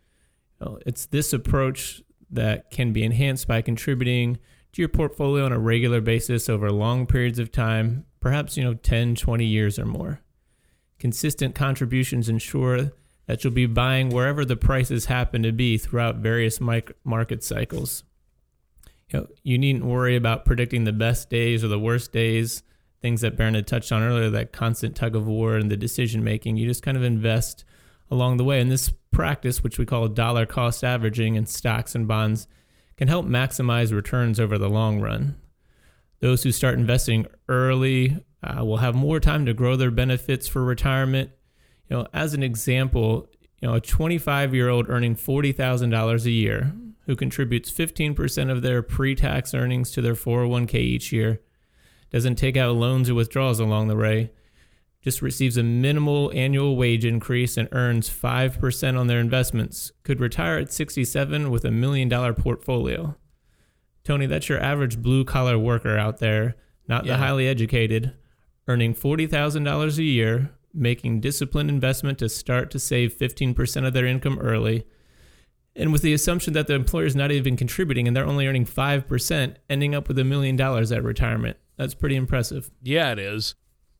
it's 0.87 1.07
this 1.07 1.33
approach 1.33 2.03
that 2.31 2.71
can 2.71 2.93
be 2.93 3.03
enhanced 3.03 3.47
by 3.47 3.63
contributing 3.63 4.39
to 4.73 4.83
your 4.83 4.89
portfolio 4.89 5.45
on 5.45 5.53
a 5.53 5.59
regular 5.59 6.01
basis 6.01 6.49
over 6.49 6.71
long 6.71 7.07
periods 7.07 7.39
of 7.39 7.53
time, 7.53 8.05
perhaps, 8.21 8.57
you 8.57 8.65
know, 8.65 8.75
10, 8.75 9.15
20 9.15 9.45
years 9.45 9.79
or 9.79 9.85
more. 9.85 10.21
Consistent 10.99 11.55
contributions 11.55 12.29
ensure 12.29 12.93
that 13.27 13.43
you'll 13.43 13.53
be 13.53 13.67
buying 13.67 14.11
wherever 14.11 14.45
the 14.45 14.57
prices 14.57 15.07
happen 15.07 15.43
to 15.43 15.53
be 15.53 15.79
throughout 15.79 16.17
various 16.17 16.61
market 16.61 17.45
cycles. 17.45 18.05
You, 19.09 19.21
know, 19.21 19.27
you 19.43 19.59
needn't 19.59 19.85
worry 19.85 20.17
about 20.17 20.45
predicting 20.45 20.85
the 20.85 20.93
best 20.93 21.31
days 21.31 21.63
or 21.63 21.69
the 21.69 21.79
worst 21.79 22.13
days, 22.13 22.63
things 23.01 23.21
that 23.21 23.37
Baron 23.37 23.55
had 23.55 23.67
touched 23.67 23.93
on 23.93 24.03
earlier, 24.03 24.31
that 24.31 24.53
constant 24.53 24.97
tug 24.97 25.15
of 25.15 25.27
war 25.27 25.57
and 25.57 25.71
the 25.71 25.77
decision 25.77 26.25
making. 26.25 26.57
You 26.57 26.67
just 26.67 26.83
kind 26.83 26.97
of 26.97 27.03
invest 27.03 27.65
along 28.11 28.37
the 28.37 28.45
way. 28.45 28.61
And 28.61 28.71
this 28.71 28.93
practice, 29.11 29.63
which 29.63 29.79
we 29.79 29.87
call 29.87 30.09
dollar 30.09 30.47
cost 30.47 30.85
averaging 30.85 31.35
in 31.35 31.47
stocks 31.47 31.95
and 31.95 32.09
bonds, 32.09 32.47
can 32.97 33.09
help 33.09 33.27
maximize 33.27 33.93
returns 33.93 34.39
over 34.39 34.59
the 34.59 34.69
long 34.69 35.01
run. 35.01 35.37
Those 36.21 36.43
who 36.43 36.53
start 36.53 36.75
investing 36.75 37.27
early 37.49 38.25
uh, 38.43 38.65
will 38.65 38.79
have 38.79 38.95
more 38.95 39.21
time 39.21 39.47
to 39.47 39.55
grow 39.55 39.77
their 39.77 39.91
benefits 39.91 40.47
for 40.47 40.65
retirement 40.65 41.31
you 41.89 41.97
know, 41.97 42.07
as 42.13 42.35
an 42.35 42.43
example, 42.43 43.29
you 43.61 43.69
know, 43.69 43.75
a 43.75 43.81
25 43.81 44.55
year 44.55 44.69
old 44.69 44.89
earning 44.89 45.15
$40,000 45.17 46.25
a 46.25 46.31
year 46.31 46.73
who 47.07 47.17
contributes 47.17 47.71
15% 47.71 48.51
of 48.51 48.63
their 48.63 48.83
pre 48.83 49.15
tax 49.15 49.55
earnings 49.55 49.91
to 49.93 50.01
their 50.01 50.15
401k 50.15 50.75
each 50.75 51.13
year, 51.13 51.41
doesn't 52.11 52.37
take 52.37 52.57
out 52.57 52.77
loans 52.77 53.11
or 53.11 53.15
withdrawals 53.15 53.61
along 53.61 53.89
the 53.89 53.97
way, 53.97 54.33
just 55.05 55.21
receives 55.21 55.59
a 55.59 55.63
minimal 55.63 56.33
annual 56.35 56.77
wage 56.77 57.05
increase 57.05 57.59
and 57.59 57.69
earns 57.73 58.09
5% 58.09 58.99
on 58.99 59.07
their 59.07 59.21
investments, 59.21 59.93
could 60.03 60.19
retire 60.19 60.57
at 60.57 60.73
67 60.73 61.51
with 61.51 61.67
a 61.67 61.71
million 61.71 62.09
dollar 62.09 62.33
portfolio. 62.33 63.15
Tony, 64.03 64.25
that's 64.25 64.49
your 64.49 64.61
average 64.61 65.03
blue 65.03 65.25
collar 65.25 65.59
worker 65.59 65.99
out 65.99 66.19
there, 66.19 66.57
not 66.89 67.05
yeah. 67.05 67.13
the 67.13 67.19
highly 67.19 67.47
educated, 67.47 68.15
earning 68.67 68.95
$40,000 68.95 69.99
a 69.99 70.03
year 70.03 70.51
making 70.75 71.21
disciplined 71.21 71.71
investment 71.71 72.19
to 72.19 72.29
start 72.29 72.71
to 72.73 72.79
save 72.79 73.17
15% 73.17 73.87
of 73.87 73.93
their 73.93 74.07
income 74.07 74.39
early. 74.41 74.85
And 75.77 75.93
with 75.93 76.03
the 76.03 76.13
assumption 76.13 76.53
that 76.55 76.67
the 76.67 76.75
employer 76.75 77.05
is 77.05 77.17
not 77.17 77.31
even 77.31 77.57
contributing 77.57 78.07
and 78.09 78.17
they're 78.17 78.27
only 78.27 78.47
earning 78.47 78.67
5%, 78.67 79.57
ending 79.71 79.95
up 79.95 80.09
with 80.09 80.19
a 80.19 80.25
million 80.25 80.57
dollars 80.57 80.91
at 80.91 81.03
retirement. 81.03 81.57
That's 81.77 81.95
pretty 81.95 82.17
impressive. 82.17 82.71
Yeah, 82.83 83.13
it 83.13 83.19
is. 83.19 83.55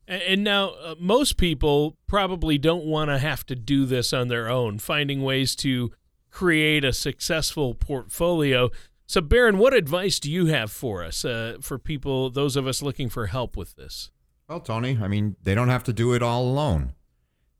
And 0.07 0.43
now, 0.43 0.69
uh, 0.69 0.95
most 0.99 1.37
people 1.37 1.97
probably 2.05 2.57
don't 2.57 2.85
want 2.85 3.09
to 3.09 3.17
have 3.17 3.45
to 3.47 3.55
do 3.55 3.85
this 3.85 4.13
on 4.13 4.27
their 4.27 4.49
own, 4.49 4.77
finding 4.77 5.23
ways 5.23 5.55
to 5.57 5.91
create 6.29 6.85
a 6.85 6.93
successful 6.93 7.73
portfolio. 7.73 8.69
So, 9.07 9.21
Baron, 9.21 9.57
what 9.57 9.73
advice 9.73 10.19
do 10.19 10.31
you 10.31 10.47
have 10.47 10.71
for 10.71 11.03
us, 11.03 11.25
uh, 11.25 11.57
for 11.61 11.79
people, 11.79 12.29
those 12.29 12.55
of 12.55 12.67
us 12.67 12.81
looking 12.81 13.09
for 13.09 13.27
help 13.27 13.57
with 13.57 13.75
this? 13.75 14.11
Well, 14.47 14.59
Tony, 14.59 14.99
I 15.01 15.07
mean, 15.07 15.35
they 15.41 15.55
don't 15.55 15.69
have 15.69 15.83
to 15.85 15.93
do 15.93 16.13
it 16.13 16.21
all 16.21 16.43
alone. 16.43 16.93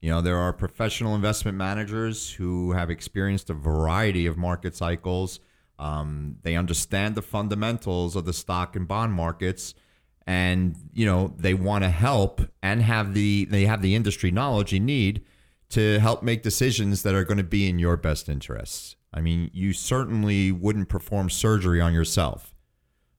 You 0.01 0.11
know, 0.11 0.21
there 0.21 0.37
are 0.37 0.53
professional 0.53 1.15
investment 1.15 1.57
managers 1.57 2.33
who 2.33 2.73
have 2.73 2.91
experienced 2.91 3.49
a 3.49 3.55
variety 3.55 4.27
of 4.27 4.37
market 4.37 4.75
cycles. 4.75 5.39
Um, 5.79 6.37
they 6.43 6.55
understand 6.55 7.15
the 7.15 7.23
fundamentals 7.23 8.15
of 8.15 8.25
the 8.25 8.33
stock 8.33 8.75
and 8.75 8.87
bond 8.87 9.13
markets, 9.13 9.73
and 10.27 10.75
you 10.93 11.05
know 11.05 11.33
they 11.37 11.53
want 11.53 11.83
to 11.83 11.89
help 11.89 12.41
and 12.63 12.81
have 12.81 13.13
the 13.13 13.45
they 13.45 13.65
have 13.65 13.81
the 13.81 13.95
industry 13.95 14.31
knowledge 14.31 14.73
you 14.73 14.79
need 14.79 15.23
to 15.69 15.99
help 15.99 16.23
make 16.23 16.41
decisions 16.41 17.03
that 17.03 17.13
are 17.15 17.23
going 17.23 17.37
to 17.37 17.43
be 17.43 17.67
in 17.67 17.79
your 17.79 17.97
best 17.97 18.29
interests. 18.29 18.95
I 19.13 19.21
mean, 19.21 19.49
you 19.53 19.73
certainly 19.73 20.51
wouldn't 20.51 20.89
perform 20.89 21.29
surgery 21.29 21.81
on 21.81 21.93
yourself. 21.93 22.53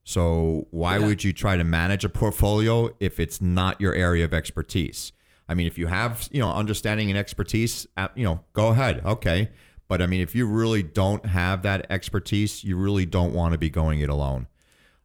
So 0.04 0.68
why 0.70 0.98
yeah. 0.98 1.06
would 1.06 1.24
you 1.24 1.32
try 1.32 1.56
to 1.56 1.64
manage 1.64 2.04
a 2.04 2.08
portfolio 2.08 2.90
if 3.00 3.18
it's 3.18 3.40
not 3.40 3.80
your 3.80 3.94
area 3.94 4.24
of 4.24 4.32
expertise? 4.32 5.12
I 5.48 5.54
mean, 5.54 5.66
if 5.66 5.78
you 5.78 5.86
have, 5.88 6.28
you 6.30 6.40
know, 6.40 6.52
understanding 6.52 7.10
and 7.10 7.18
expertise, 7.18 7.86
uh, 7.96 8.08
you 8.14 8.24
know, 8.24 8.44
go 8.52 8.68
ahead. 8.68 9.02
Okay. 9.04 9.50
But 9.88 10.02
I 10.02 10.06
mean, 10.06 10.20
if 10.20 10.34
you 10.34 10.46
really 10.46 10.82
don't 10.82 11.26
have 11.26 11.62
that 11.62 11.86
expertise, 11.90 12.62
you 12.62 12.76
really 12.76 13.06
don't 13.06 13.32
want 13.32 13.52
to 13.52 13.58
be 13.58 13.70
going 13.70 14.00
it 14.00 14.08
alone. 14.08 14.48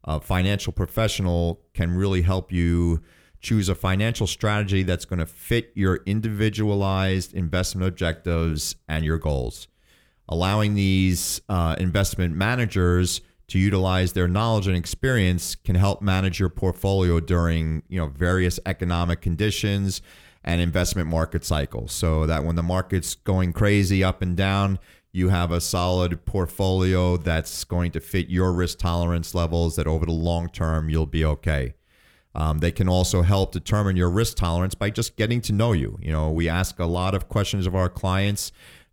A 0.04 0.20
financial 0.20 0.74
professional 0.74 1.62
can 1.74 1.92
really 1.92 2.22
help 2.22 2.52
you 2.52 3.02
choose 3.40 3.70
a 3.70 3.76
financial 3.76 4.28
strategy 4.28 4.84
that's 4.84 5.06
going 5.06 5.20
to 5.20 5.26
fit 5.26 5.72
your 5.76 6.02
individualized 6.06 7.34
investment 7.34 7.88
objectives 7.88 8.76
and 8.88 9.04
your 9.04 9.18
goals. 9.18 9.68
Allowing 10.30 10.76
these 10.76 11.42
uh, 11.50 11.76
investment 11.80 12.36
managers 12.36 13.22
to 13.48 13.60
utilize 13.60 14.14
their 14.14 14.30
knowledge 14.30 14.68
and 14.68 14.78
experience 14.78 15.56
can 15.56 15.76
help 15.76 16.02
manage 16.02 16.40
your 16.40 16.48
portfolio 16.48 17.20
during 17.20 17.84
you 17.90 18.00
know 18.00 18.08
various 18.08 18.60
economic 18.66 19.20
conditions 19.20 20.02
and 20.44 20.62
investment 20.62 21.10
market 21.10 21.44
cycles 21.44 21.92
so 21.92 22.26
that 22.26 22.46
when 22.46 22.56
the 22.56 22.64
market's 22.64 23.16
going 23.16 23.52
crazy 23.52 24.04
up 24.04 24.22
and 24.22 24.38
down 24.38 24.80
you 25.12 25.30
have 25.30 25.52
a 25.52 25.60
solid 25.60 26.26
portfolio 26.26 27.18
that's 27.18 27.64
going 27.64 27.92
to 27.92 28.00
fit 28.00 28.30
your 28.30 28.54
risk 28.54 28.80
tolerance 28.80 29.36
levels 29.36 29.76
that 29.76 29.88
over 29.88 30.06
the 30.06 30.12
long 30.12 30.50
term 30.50 30.90
you'll 30.90 31.06
be 31.06 31.26
okay. 31.26 31.74
Um, 32.34 32.60
they 32.60 32.72
can 32.72 32.88
also 32.88 33.24
help 33.24 33.52
determine 33.52 33.98
your 33.98 34.10
risk 34.10 34.38
tolerance 34.38 34.74
by 34.74 34.90
just 34.90 35.18
getting 35.18 35.42
to 35.42 35.54
know 35.54 35.74
you. 35.74 35.98
You 36.02 36.12
know 36.12 36.32
we 36.32 36.48
ask 36.48 36.80
a 36.80 36.86
lot 36.86 37.14
of 37.14 37.28
questions 37.28 37.68
of 37.68 37.76
our 37.76 37.90
clients 37.90 38.52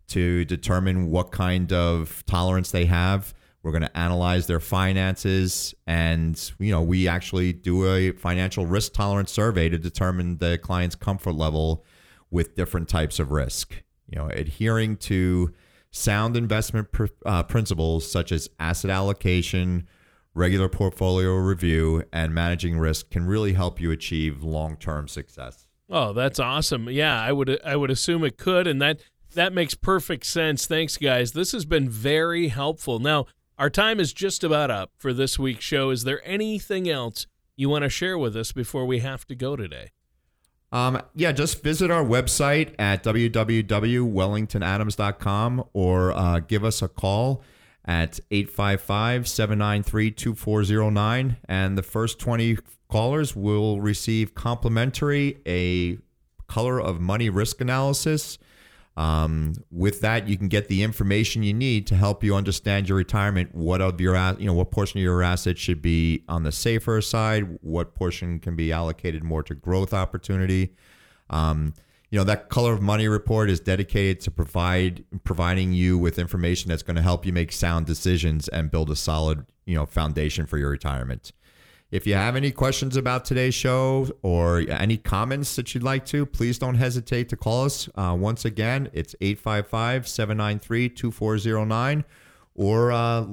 to 0.09 0.43
determine 0.45 1.09
what 1.09 1.31
kind 1.31 1.71
of 1.71 2.23
tolerance 2.25 2.71
they 2.71 2.85
have. 2.85 3.33
We're 3.61 3.71
going 3.71 3.83
to 3.83 3.97
analyze 3.97 4.47
their 4.47 4.61
finances, 4.61 5.73
and 5.85 6.51
you 6.59 6.71
know 6.71 6.81
we 6.81 7.07
actually 7.07 7.53
do 7.53 7.87
a 7.87 8.11
financial 8.11 8.65
risk 8.65 8.93
tolerance 8.93 9.31
survey 9.31 9.69
to 9.69 9.77
determine 9.77 10.37
the 10.37 10.57
client's 10.57 10.95
comfort 10.95 11.33
level 11.33 11.85
with 12.31 12.55
different 12.55 12.89
types 12.89 13.19
of 13.19 13.31
risk. 13.31 13.83
You 14.09 14.17
know, 14.17 14.27
adhering 14.27 14.97
to 14.97 15.53
sound 15.91 16.37
investment 16.37 16.91
pr- 16.91 17.07
uh, 17.25 17.43
principles 17.43 18.09
such 18.09 18.31
as 18.31 18.49
asset 18.59 18.91
allocation, 18.91 19.87
regular 20.33 20.69
portfolio 20.69 21.35
review, 21.35 22.03
and 22.13 22.33
managing 22.33 22.77
risk 22.77 23.09
can 23.09 23.25
really 23.25 23.53
help 23.53 23.79
you 23.81 23.91
achieve 23.91 24.43
long-term 24.43 25.07
success. 25.07 25.67
Oh, 25.89 26.13
that's 26.13 26.39
awesome! 26.39 26.89
Yeah, 26.89 27.19
I 27.19 27.31
would 27.31 27.59
I 27.65 27.75
would 27.75 27.89
assume 27.89 28.23
it 28.23 28.37
could, 28.37 28.67
and 28.67 28.81
that 28.81 29.01
that 29.33 29.53
makes 29.53 29.73
perfect 29.73 30.25
sense. 30.25 30.65
Thanks, 30.65 30.97
guys. 30.97 31.31
This 31.31 31.51
has 31.51 31.65
been 31.65 31.89
very 31.89 32.49
helpful. 32.49 32.99
Now, 32.99 33.25
our 33.57 33.69
time 33.69 33.99
is 33.99 34.13
just 34.13 34.43
about 34.43 34.71
up 34.71 34.91
for 34.97 35.13
this 35.13 35.37
week's 35.37 35.65
show. 35.65 35.89
Is 35.89 36.03
there 36.03 36.21
anything 36.25 36.89
else 36.89 37.27
you 37.55 37.69
want 37.69 37.83
to 37.83 37.89
share 37.89 38.17
with 38.17 38.35
us 38.37 38.51
before 38.51 38.85
we 38.85 38.99
have 38.99 39.25
to 39.27 39.35
go 39.35 39.55
today? 39.55 39.91
Um, 40.71 41.01
yeah, 41.15 41.31
just 41.31 41.63
visit 41.63 41.89
our 41.89 42.03
website 42.03 42.75
at 42.77 43.03
www.wellingtonadams.com 43.03 45.63
or 45.73 46.11
uh, 46.11 46.41
give 46.41 46.63
us 46.63 46.83
a 46.83 46.87
call 46.87 47.41
at 47.85 48.19
855 48.29 49.27
793 49.27 50.11
2409. 50.11 51.37
And 51.47 51.75
the 51.77 51.83
first 51.83 52.19
20 52.19 52.59
callers 52.87 53.35
will 53.35 53.81
receive 53.81 54.35
complimentary 54.35 55.39
a 55.47 55.97
color 56.47 56.79
of 56.79 57.01
money 57.01 57.29
risk 57.29 57.61
analysis 57.61 58.37
um, 58.99 59.53
with 59.71 60.01
that, 60.01 60.27
you 60.27 60.37
can 60.37 60.49
get 60.49 60.67
the 60.67 60.83
information 60.83 61.41
you 61.41 61.53
need 61.53 61.87
to 61.87 61.95
help 61.95 62.21
you 62.21 62.35
understand 62.35 62.89
your 62.89 62.97
retirement. 62.97 63.55
What 63.55 63.79
of 63.79 64.01
your, 64.01 64.17
you 64.37 64.45
know, 64.45 64.53
what 64.53 64.71
portion 64.71 64.99
of 64.99 65.03
your 65.03 65.23
assets 65.23 65.61
should 65.61 65.81
be 65.81 66.25
on 66.27 66.43
the 66.43 66.51
safer 66.51 66.99
side? 66.99 67.59
What 67.61 67.95
portion 67.95 68.39
can 68.39 68.57
be 68.57 68.73
allocated 68.73 69.23
more 69.23 69.41
to 69.43 69.55
growth 69.55 69.93
opportunity? 69.93 70.75
Um, 71.29 71.75
you 72.09 72.19
know, 72.19 72.25
that 72.25 72.49
color 72.49 72.73
of 72.73 72.81
money 72.81 73.07
report 73.07 73.49
is 73.49 73.61
dedicated 73.61 74.19
to 74.21 74.31
provide 74.31 75.05
providing 75.23 75.71
you 75.71 75.97
with 75.97 76.19
information 76.19 76.67
that's 76.67 76.83
going 76.83 76.97
to 76.97 77.01
help 77.01 77.25
you 77.25 77.31
make 77.31 77.53
sound 77.53 77.85
decisions 77.85 78.49
and 78.49 78.69
build 78.69 78.89
a 78.89 78.97
solid, 78.97 79.45
you 79.65 79.75
know, 79.75 79.85
foundation 79.85 80.45
for 80.45 80.57
your 80.57 80.71
retirement. 80.71 81.31
If 81.91 82.05
you 82.05 82.13
have 82.13 82.35
any 82.35 82.51
questions 82.51 82.95
about 82.95 83.25
today's 83.25 83.55
show 83.55 84.07
or 84.21 84.63
any 84.69 84.97
comments 84.97 85.55
that 85.55 85.73
you'd 85.73 85.83
like 85.83 86.05
to, 86.07 86.25
please 86.25 86.59
don't 86.59 86.75
hesitate 86.75 87.29
to 87.29 87.35
call 87.35 87.65
us. 87.65 87.89
Uh, 87.95 88.15
once 88.19 88.45
again, 88.45 88.89
it's 88.93 89.15
855 89.21 90.07
793 90.07 90.89
2409 90.89 92.05
or 92.53 92.91
uh, 92.91 93.25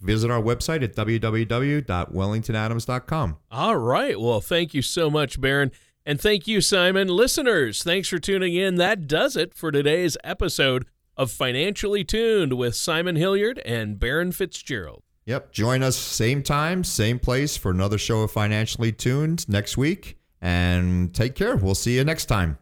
visit 0.00 0.32
our 0.32 0.42
website 0.42 0.82
at 0.82 0.96
www.wellingtonadams.com. 0.96 3.36
All 3.52 3.76
right. 3.76 4.20
Well, 4.20 4.40
thank 4.40 4.74
you 4.74 4.82
so 4.82 5.08
much, 5.08 5.40
Baron. 5.40 5.70
And 6.04 6.20
thank 6.20 6.48
you, 6.48 6.60
Simon. 6.60 7.06
Listeners, 7.06 7.84
thanks 7.84 8.08
for 8.08 8.18
tuning 8.18 8.56
in. 8.56 8.74
That 8.76 9.06
does 9.06 9.36
it 9.36 9.54
for 9.54 9.70
today's 9.70 10.16
episode 10.24 10.86
of 11.16 11.30
Financially 11.30 12.02
Tuned 12.02 12.54
with 12.54 12.74
Simon 12.74 13.14
Hilliard 13.14 13.60
and 13.60 14.00
Baron 14.00 14.32
Fitzgerald. 14.32 15.04
Yep. 15.26 15.52
Join 15.52 15.82
us 15.82 15.96
same 15.96 16.42
time, 16.42 16.82
same 16.84 17.18
place 17.18 17.56
for 17.56 17.70
another 17.70 17.98
show 17.98 18.22
of 18.22 18.30
Financially 18.32 18.92
Tuned 18.92 19.48
next 19.48 19.76
week. 19.76 20.18
And 20.40 21.14
take 21.14 21.34
care. 21.36 21.54
We'll 21.56 21.76
see 21.76 21.96
you 21.96 22.04
next 22.04 22.26
time. 22.26 22.58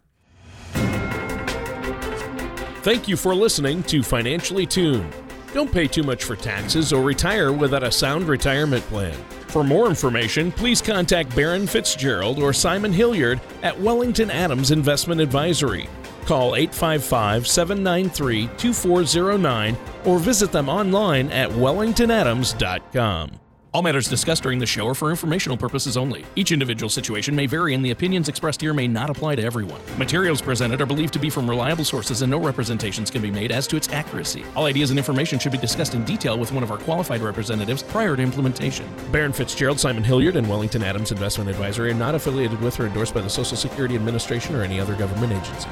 Thank 2.83 3.09
you 3.09 3.17
for 3.17 3.35
listening 3.35 3.83
to 3.85 4.03
Financially 4.03 4.67
Tuned. 4.67 5.15
Don't 5.53 5.73
pay 5.73 5.87
too 5.87 6.03
much 6.03 6.25
for 6.25 6.37
taxes 6.37 6.93
or 6.93 7.03
retire 7.03 7.53
without 7.53 7.83
a 7.83 7.91
sound 7.91 8.29
retirement 8.29 8.85
plan. 8.85 9.17
For 9.49 9.65
more 9.65 9.89
information, 9.89 10.53
please 10.53 10.81
contact 10.81 11.35
Baron 11.35 11.67
Fitzgerald 11.67 12.39
or 12.39 12.53
Simon 12.53 12.93
Hilliard 12.93 13.41
at 13.63 13.79
Wellington 13.79 14.31
Adams 14.31 14.71
Investment 14.71 15.21
Advisory. 15.21 15.89
Call 16.31 16.55
855 16.55 17.49
793 17.49 18.51
2409 18.57 19.77
or 20.05 20.21
visit 20.21 20.53
them 20.53 20.69
online 20.69 21.29
at 21.33 21.51
wellingtonadams.com. 21.51 23.33
All 23.75 23.83
matters 23.83 24.09
discussed 24.09 24.45
during 24.45 24.61
the 24.61 24.67
show 24.67 24.87
are 24.87 24.95
for 24.95 25.11
informational 25.11 25.57
purposes 25.57 25.97
only. 25.97 26.25
Each 26.37 26.53
individual 26.53 26.89
situation 26.89 27.35
may 27.35 27.47
vary, 27.47 27.75
and 27.75 27.85
the 27.85 27.91
opinions 27.91 28.29
expressed 28.29 28.61
here 28.61 28.73
may 28.73 28.87
not 28.87 29.11
apply 29.11 29.35
to 29.35 29.43
everyone. 29.43 29.81
Materials 29.99 30.41
presented 30.41 30.81
are 30.81 30.87
believed 30.87 31.13
to 31.15 31.19
be 31.19 31.31
from 31.31 31.51
reliable 31.51 31.85
sources, 31.85 32.23
and 32.23 32.31
no 32.31 32.39
representations 32.39 33.11
can 33.11 33.23
be 33.23 33.31
made 33.33 33.51
as 33.51 33.67
to 33.67 33.77
its 33.77 33.89
accuracy. 33.89 34.45
All 34.55 34.67
ideas 34.67 34.91
and 34.91 35.01
information 35.01 35.41
should 35.41 35.51
be 35.51 35.59
discussed 35.59 35.97
in 35.97 36.05
detail 36.05 36.39
with 36.39 36.53
one 36.53 36.63
of 36.63 36.71
our 36.71 36.79
qualified 36.79 37.23
representatives 37.23 37.83
prior 37.83 38.15
to 38.15 38.23
implementation. 38.23 38.87
Baron 39.11 39.33
Fitzgerald, 39.33 39.81
Simon 39.81 40.05
Hilliard, 40.05 40.37
and 40.37 40.49
Wellington 40.49 40.85
Adams 40.85 41.11
Investment 41.11 41.51
Advisory 41.51 41.91
are 41.91 41.95
not 41.95 42.15
affiliated 42.15 42.61
with 42.61 42.79
or 42.79 42.87
endorsed 42.87 43.15
by 43.15 43.21
the 43.21 43.29
Social 43.29 43.57
Security 43.57 43.97
Administration 43.97 44.55
or 44.55 44.63
any 44.63 44.79
other 44.79 44.95
government 44.95 45.33
agency. 45.33 45.69